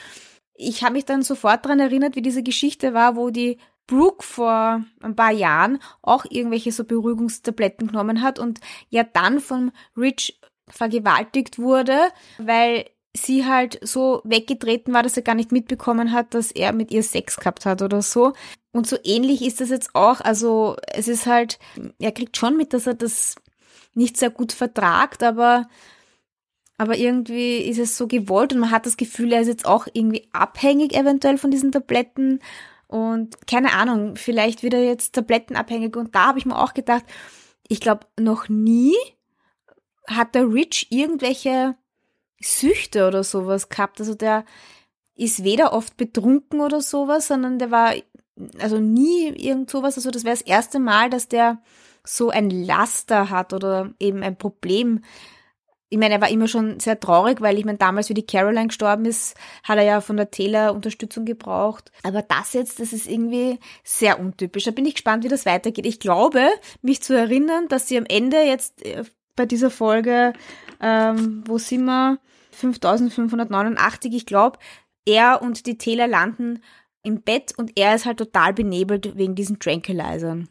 Ich 0.61 0.83
habe 0.83 0.93
mich 0.93 1.05
dann 1.05 1.23
sofort 1.23 1.63
daran 1.63 1.79
erinnert, 1.79 2.17
wie 2.17 2.21
diese 2.21 2.43
Geschichte 2.43 2.93
war, 2.93 3.15
wo 3.15 3.29
die 3.29 3.59
Brooke 3.87 4.23
vor 4.23 4.83
ein 5.01 5.15
paar 5.15 5.31
Jahren 5.31 5.79
auch 6.01 6.25
irgendwelche 6.29 6.73
so 6.73 6.83
Beruhigungstabletten 6.83 7.87
genommen 7.87 8.21
hat 8.21 8.39
und 8.39 8.59
ja 8.89 9.03
dann 9.03 9.39
von 9.39 9.71
Rich 9.95 10.37
vergewaltigt 10.67 11.59
wurde, 11.59 11.97
weil 12.39 12.89
sie 13.15 13.45
halt 13.45 13.79
so 13.81 14.21
weggetreten 14.25 14.93
war, 14.93 15.01
dass 15.01 15.15
er 15.15 15.23
gar 15.23 15.33
nicht 15.33 15.53
mitbekommen 15.53 16.11
hat, 16.11 16.33
dass 16.33 16.51
er 16.51 16.73
mit 16.73 16.91
ihr 16.91 17.03
Sex 17.03 17.37
gehabt 17.37 17.65
hat 17.65 17.81
oder 17.81 18.01
so. 18.01 18.33
Und 18.73 18.85
so 18.85 18.97
ähnlich 19.05 19.41
ist 19.41 19.61
das 19.61 19.69
jetzt 19.69 19.95
auch. 19.95 20.19
Also 20.19 20.75
es 20.87 21.07
ist 21.07 21.25
halt, 21.25 21.57
er 21.99 22.11
kriegt 22.11 22.35
schon 22.35 22.57
mit, 22.57 22.73
dass 22.73 22.85
er 22.85 22.95
das 22.95 23.35
nicht 23.93 24.17
sehr 24.17 24.29
gut 24.29 24.51
vertragt, 24.51 25.23
aber, 25.23 25.69
aber 26.79 26.97
irgendwie 26.97 27.57
ist 27.57 27.77
es 27.77 27.97
so 27.97 28.07
gewollt 28.07 28.53
und 28.53 28.59
man 28.59 28.71
hat 28.71 28.85
das 28.85 28.95
Gefühl, 28.95 29.33
er 29.33 29.41
ist 29.41 29.49
jetzt 29.49 29.65
auch 29.65 29.87
irgendwie 29.91 30.29
abhängig 30.31 30.95
eventuell 30.95 31.37
von 31.37 31.51
diesen 31.51 31.73
Tabletten. 31.73 32.39
und 32.87 33.45
keine 33.47 33.73
Ahnung, 33.73 34.15
vielleicht 34.15 34.63
wieder 34.63 34.79
jetzt 34.79 35.13
tablettenabhängig 35.13 35.95
und 35.97 36.15
da 36.15 36.27
habe 36.27 36.39
ich 36.39 36.45
mir 36.45 36.57
auch 36.57 36.73
gedacht, 36.73 37.03
ich 37.67 37.81
glaube, 37.81 38.07
noch 38.17 38.47
nie 38.47 38.95
hat 40.07 40.35
der 40.35 40.51
Rich 40.51 40.87
irgendwelche 40.89 41.75
Süchte 42.41 43.07
oder 43.07 43.23
sowas 43.25 43.67
gehabt. 43.67 43.99
Also 43.99 44.15
der 44.15 44.45
ist 45.15 45.43
weder 45.43 45.73
oft 45.73 45.97
betrunken 45.97 46.61
oder 46.61 46.81
sowas, 46.81 47.27
sondern 47.27 47.59
der 47.59 47.71
war 47.71 47.93
also 48.59 48.79
nie 48.79 49.27
irgend 49.27 49.69
sowas. 49.69 49.97
Also 49.97 50.11
das 50.11 50.23
wäre 50.23 50.35
das 50.35 50.47
erste 50.47 50.79
Mal, 50.79 51.09
dass 51.09 51.27
der 51.27 51.61
so 52.05 52.29
ein 52.29 52.49
Laster 52.49 53.29
hat 53.29 53.51
oder 53.53 53.93
eben 53.99 54.23
ein 54.23 54.37
Problem. 54.37 55.03
Ich 55.91 55.97
meine, 55.97 56.15
er 56.15 56.21
war 56.21 56.29
immer 56.29 56.47
schon 56.47 56.79
sehr 56.79 56.99
traurig, 56.99 57.41
weil 57.41 57.57
ich 57.57 57.65
meine, 57.65 57.79
damals, 57.79 58.09
wie 58.09 58.13
die 58.13 58.25
Caroline 58.25 58.67
gestorben 58.67 59.05
ist, 59.05 59.35
hat 59.63 59.77
er 59.77 59.83
ja 59.83 60.01
von 60.01 60.17
der 60.17 60.29
Taylor 60.29 60.73
Unterstützung 60.73 61.25
gebraucht. 61.25 61.91
Aber 62.03 62.21
das 62.21 62.53
jetzt, 62.53 62.79
das 62.79 62.93
ist 62.93 63.07
irgendwie 63.07 63.59
sehr 63.83 64.19
untypisch. 64.19 64.65
Da 64.65 64.71
bin 64.71 64.85
ich 64.85 64.95
gespannt, 64.95 65.23
wie 65.23 65.29
das 65.29 65.47
weitergeht. 65.47 65.87
Ich 65.87 65.99
glaube, 65.99 66.47
mich 66.83 67.01
zu 67.01 67.17
erinnern, 67.17 67.67
dass 67.69 67.87
sie 67.87 67.97
am 67.97 68.05
Ende 68.05 68.37
jetzt 68.43 68.85
äh, 68.85 69.03
bei 69.35 69.47
dieser 69.47 69.71
Folge, 69.71 70.33
ähm, 70.79 71.43
wo 71.47 71.57
sind 71.57 71.85
wir? 71.85 72.19
5589, 72.51 74.13
ich 74.13 74.25
glaube, 74.25 74.59
er 75.05 75.41
und 75.41 75.65
die 75.65 75.77
Taylor 75.77 76.07
landen 76.07 76.61
im 77.03 77.21
Bett 77.21 77.53
und 77.57 77.77
er 77.77 77.95
ist 77.95 78.05
halt 78.05 78.17
total 78.17 78.53
benebelt 78.53 79.17
wegen 79.17 79.35
diesen 79.35 79.59
Tranquilizern. 79.59 80.49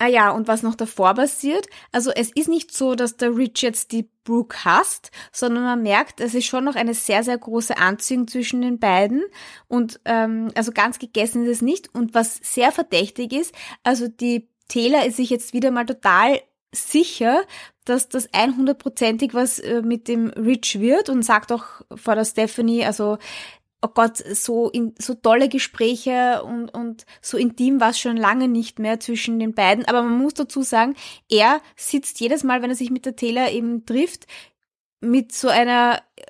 Ah 0.00 0.06
ja, 0.06 0.30
und 0.30 0.46
was 0.46 0.62
noch 0.62 0.76
davor 0.76 1.14
passiert, 1.14 1.66
also 1.90 2.10
es 2.10 2.30
ist 2.30 2.48
nicht 2.48 2.72
so, 2.72 2.94
dass 2.94 3.16
der 3.16 3.36
Rich 3.36 3.62
jetzt 3.62 3.90
die 3.90 4.08
Brooke 4.22 4.64
hasst, 4.64 5.10
sondern 5.32 5.64
man 5.64 5.82
merkt, 5.82 6.20
es 6.20 6.34
ist 6.34 6.46
schon 6.46 6.64
noch 6.64 6.76
eine 6.76 6.94
sehr, 6.94 7.24
sehr 7.24 7.36
große 7.36 7.76
Anziehung 7.76 8.28
zwischen 8.28 8.62
den 8.62 8.78
beiden. 8.78 9.24
Und 9.66 9.98
ähm, 10.04 10.52
also 10.54 10.70
ganz 10.70 11.00
gegessen 11.00 11.44
ist 11.44 11.56
es 11.56 11.62
nicht. 11.62 11.92
Und 11.94 12.14
was 12.14 12.38
sehr 12.42 12.70
verdächtig 12.70 13.32
ist, 13.32 13.52
also 13.82 14.06
die 14.06 14.48
Taylor 14.68 15.04
ist 15.04 15.16
sich 15.16 15.30
jetzt 15.30 15.52
wieder 15.52 15.70
mal 15.70 15.86
total 15.86 16.40
sicher, 16.72 17.42
dass 17.84 18.08
das 18.08 18.30
100%ig 18.32 19.32
was 19.32 19.58
äh, 19.58 19.82
mit 19.82 20.08
dem 20.08 20.28
Rich 20.28 20.78
wird 20.80 21.08
und 21.08 21.22
sagt 21.22 21.50
auch 21.50 21.64
vor 21.94 22.14
der 22.14 22.26
Stephanie, 22.26 22.84
also 22.84 23.18
oh 23.80 23.88
Gott, 23.88 24.16
so, 24.16 24.70
in, 24.70 24.94
so 24.98 25.14
tolle 25.14 25.48
Gespräche 25.48 26.42
und, 26.42 26.70
und 26.74 27.06
so 27.22 27.36
intim 27.36 27.80
war 27.80 27.90
es 27.90 28.00
schon 28.00 28.16
lange 28.16 28.48
nicht 28.48 28.78
mehr 28.78 28.98
zwischen 28.98 29.38
den 29.38 29.54
beiden. 29.54 29.84
Aber 29.84 30.02
man 30.02 30.18
muss 30.18 30.34
dazu 30.34 30.62
sagen, 30.62 30.96
er 31.30 31.60
sitzt 31.76 32.20
jedes 32.20 32.42
Mal, 32.42 32.62
wenn 32.62 32.70
er 32.70 32.76
sich 32.76 32.90
mit 32.90 33.06
der 33.06 33.16
Taylor 33.16 33.50
eben 33.50 33.86
trifft, 33.86 34.26
mit 35.00 35.32
so 35.32 35.48
einer, 35.48 36.02
äh, 36.16 36.22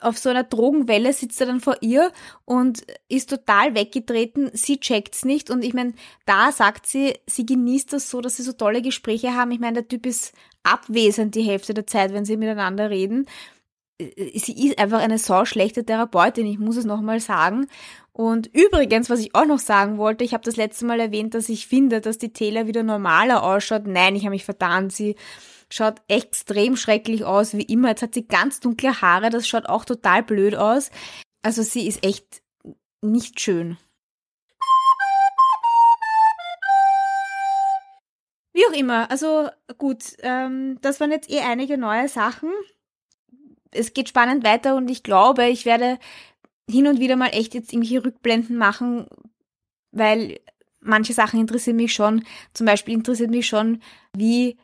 auf 0.00 0.18
so 0.18 0.28
einer 0.28 0.44
Drogenwelle 0.44 1.12
sitzt 1.12 1.40
er 1.40 1.46
dann 1.46 1.60
vor 1.60 1.78
ihr 1.80 2.12
und 2.44 2.84
ist 3.08 3.30
total 3.30 3.74
weggetreten. 3.74 4.50
Sie 4.52 4.78
checkt's 4.78 5.24
nicht. 5.24 5.50
Und 5.50 5.64
ich 5.64 5.74
meine, 5.74 5.94
da 6.26 6.52
sagt 6.52 6.86
sie, 6.86 7.14
sie 7.26 7.46
genießt 7.46 7.92
das 7.92 8.10
so, 8.10 8.20
dass 8.20 8.36
sie 8.36 8.42
so 8.42 8.52
tolle 8.52 8.82
Gespräche 8.82 9.34
haben. 9.34 9.50
Ich 9.50 9.60
meine, 9.60 9.82
der 9.82 9.88
Typ 9.88 10.06
ist 10.06 10.34
abwesend 10.62 11.34
die 11.34 11.42
Hälfte 11.42 11.74
der 11.74 11.86
Zeit, 11.86 12.12
wenn 12.12 12.24
sie 12.24 12.36
miteinander 12.36 12.90
reden. 12.90 13.26
Äh, 14.16 14.38
sie 14.38 14.66
ist 14.66 14.78
einfach 14.78 15.00
eine 15.00 15.18
sauschlechte 15.18 15.84
Therapeutin, 15.84 16.46
ich 16.46 16.58
muss 16.58 16.76
es 16.76 16.84
nochmal 16.84 17.20
sagen. 17.20 17.66
Und 18.12 18.46
übrigens, 18.54 19.10
was 19.10 19.20
ich 19.20 19.34
auch 19.34 19.46
noch 19.46 19.58
sagen 19.58 19.98
wollte, 19.98 20.24
ich 20.24 20.34
habe 20.34 20.44
das 20.44 20.56
letzte 20.56 20.86
Mal 20.86 21.00
erwähnt, 21.00 21.34
dass 21.34 21.48
ich 21.48 21.66
finde, 21.66 22.00
dass 22.00 22.18
die 22.18 22.32
Taylor 22.32 22.66
wieder 22.66 22.82
normaler 22.82 23.42
ausschaut. 23.42 23.86
Nein, 23.86 24.14
ich 24.14 24.22
habe 24.22 24.30
mich 24.30 24.44
vertan. 24.44 24.88
Sie 24.90 25.16
schaut 25.68 25.96
extrem 26.06 26.76
schrecklich 26.76 27.24
aus, 27.24 27.54
wie 27.54 27.62
immer. 27.62 27.88
Jetzt 27.88 28.02
hat 28.02 28.14
sie 28.14 28.26
ganz 28.26 28.60
dunkle 28.60 29.00
Haare, 29.00 29.30
das 29.30 29.48
schaut 29.48 29.66
auch 29.66 29.84
total 29.84 30.22
blöd 30.22 30.54
aus. 30.54 30.90
Also 31.42 31.62
sie 31.62 31.88
ist 31.88 32.04
echt 32.04 32.42
nicht 33.02 33.40
schön. 33.40 33.76
Wie 38.52 38.64
auch 38.66 38.78
immer, 38.78 39.10
also 39.10 39.48
gut, 39.78 40.04
ähm, 40.20 40.78
das 40.80 41.00
waren 41.00 41.10
jetzt 41.10 41.28
eh 41.28 41.40
einige 41.40 41.76
neue 41.76 42.08
Sachen 42.08 42.50
es 43.74 43.92
geht 43.92 44.08
spannend 44.08 44.44
weiter 44.44 44.76
und 44.76 44.90
ich 44.90 45.02
glaube, 45.02 45.46
ich 45.46 45.64
werde 45.64 45.98
hin 46.68 46.86
und 46.86 47.00
wieder 47.00 47.16
mal 47.16 47.28
echt 47.28 47.54
jetzt 47.54 47.72
irgendwelche 47.72 48.04
Rückblenden 48.04 48.56
machen, 48.56 49.06
weil 49.92 50.40
manche 50.80 51.12
Sachen 51.12 51.40
interessieren 51.40 51.76
mich 51.76 51.94
schon. 51.94 52.24
Zum 52.52 52.66
Beispiel 52.66 52.94
interessiert 52.94 53.30
mich 53.30 53.46
schon, 53.46 53.80
wie 54.16 54.56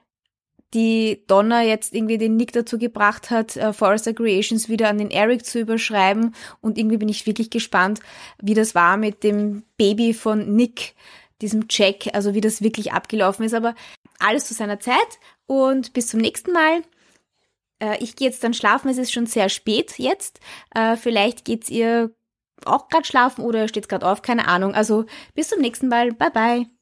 die 0.73 1.25
Donna 1.27 1.65
jetzt 1.65 1.95
irgendwie 1.95 2.19
den 2.19 2.37
Nick 2.37 2.53
dazu 2.53 2.79
gebracht 2.79 3.31
hat, 3.31 3.57
uh, 3.57 3.73
Forrester 3.73 4.15
Creations 4.15 4.69
wieder 4.69 4.89
an 4.89 4.99
den 4.99 5.11
Eric 5.11 5.45
zu 5.45 5.59
überschreiben. 5.59 6.35
Und 6.61 6.79
irgendwie 6.79 6.99
bin 6.99 7.09
ich 7.09 7.27
wirklich 7.27 7.51
gespannt, 7.51 8.01
wie 8.41 8.55
das 8.55 8.75
war 8.75 8.97
mit 8.97 9.25
dem 9.25 9.65
Baby 9.77 10.15
von 10.15 10.55
Nick, 10.55 10.95
diesem 11.43 11.65
Jack, 11.69 12.15
also 12.15 12.35
wie 12.35 12.41
das 12.41 12.63
wirklich 12.63 12.93
abgelaufen 12.93 13.45
ist. 13.45 13.55
Aber 13.55 13.75
alles 14.21 14.47
zu 14.47 14.55
seiner 14.55 14.79
Zeit 14.79 15.19
und 15.47 15.93
bis 15.93 16.07
zum 16.09 16.21
nächsten 16.21 16.53
Mal. 16.53 16.83
Äh, 17.81 17.99
ich 18.03 18.17
gehe 18.17 18.29
jetzt 18.29 18.45
dann 18.45 18.55
schlafen, 18.55 18.89
es 18.89 18.99
ist 18.99 19.13
schon 19.13 19.27
sehr 19.27 19.49
spät 19.49 19.99
jetzt. 19.99 20.41
Äh, 20.75 20.97
vielleicht 20.97 21.45
geht's 21.45 21.71
ihr 21.71 22.15
auch 22.65 22.89
gerade 22.89 23.07
schlafen 23.07 23.43
oder 23.45 23.69
steht 23.69 23.89
gerade 23.89 24.07
auf, 24.07 24.23
keine 24.23 24.49
Ahnung. 24.49 24.75
Also 24.75 25.07
bis 25.35 25.49
zum 25.49 25.61
nächsten 25.61 25.89
Mal. 25.89 26.13
Bye 26.13 26.31
bye. 26.31 26.80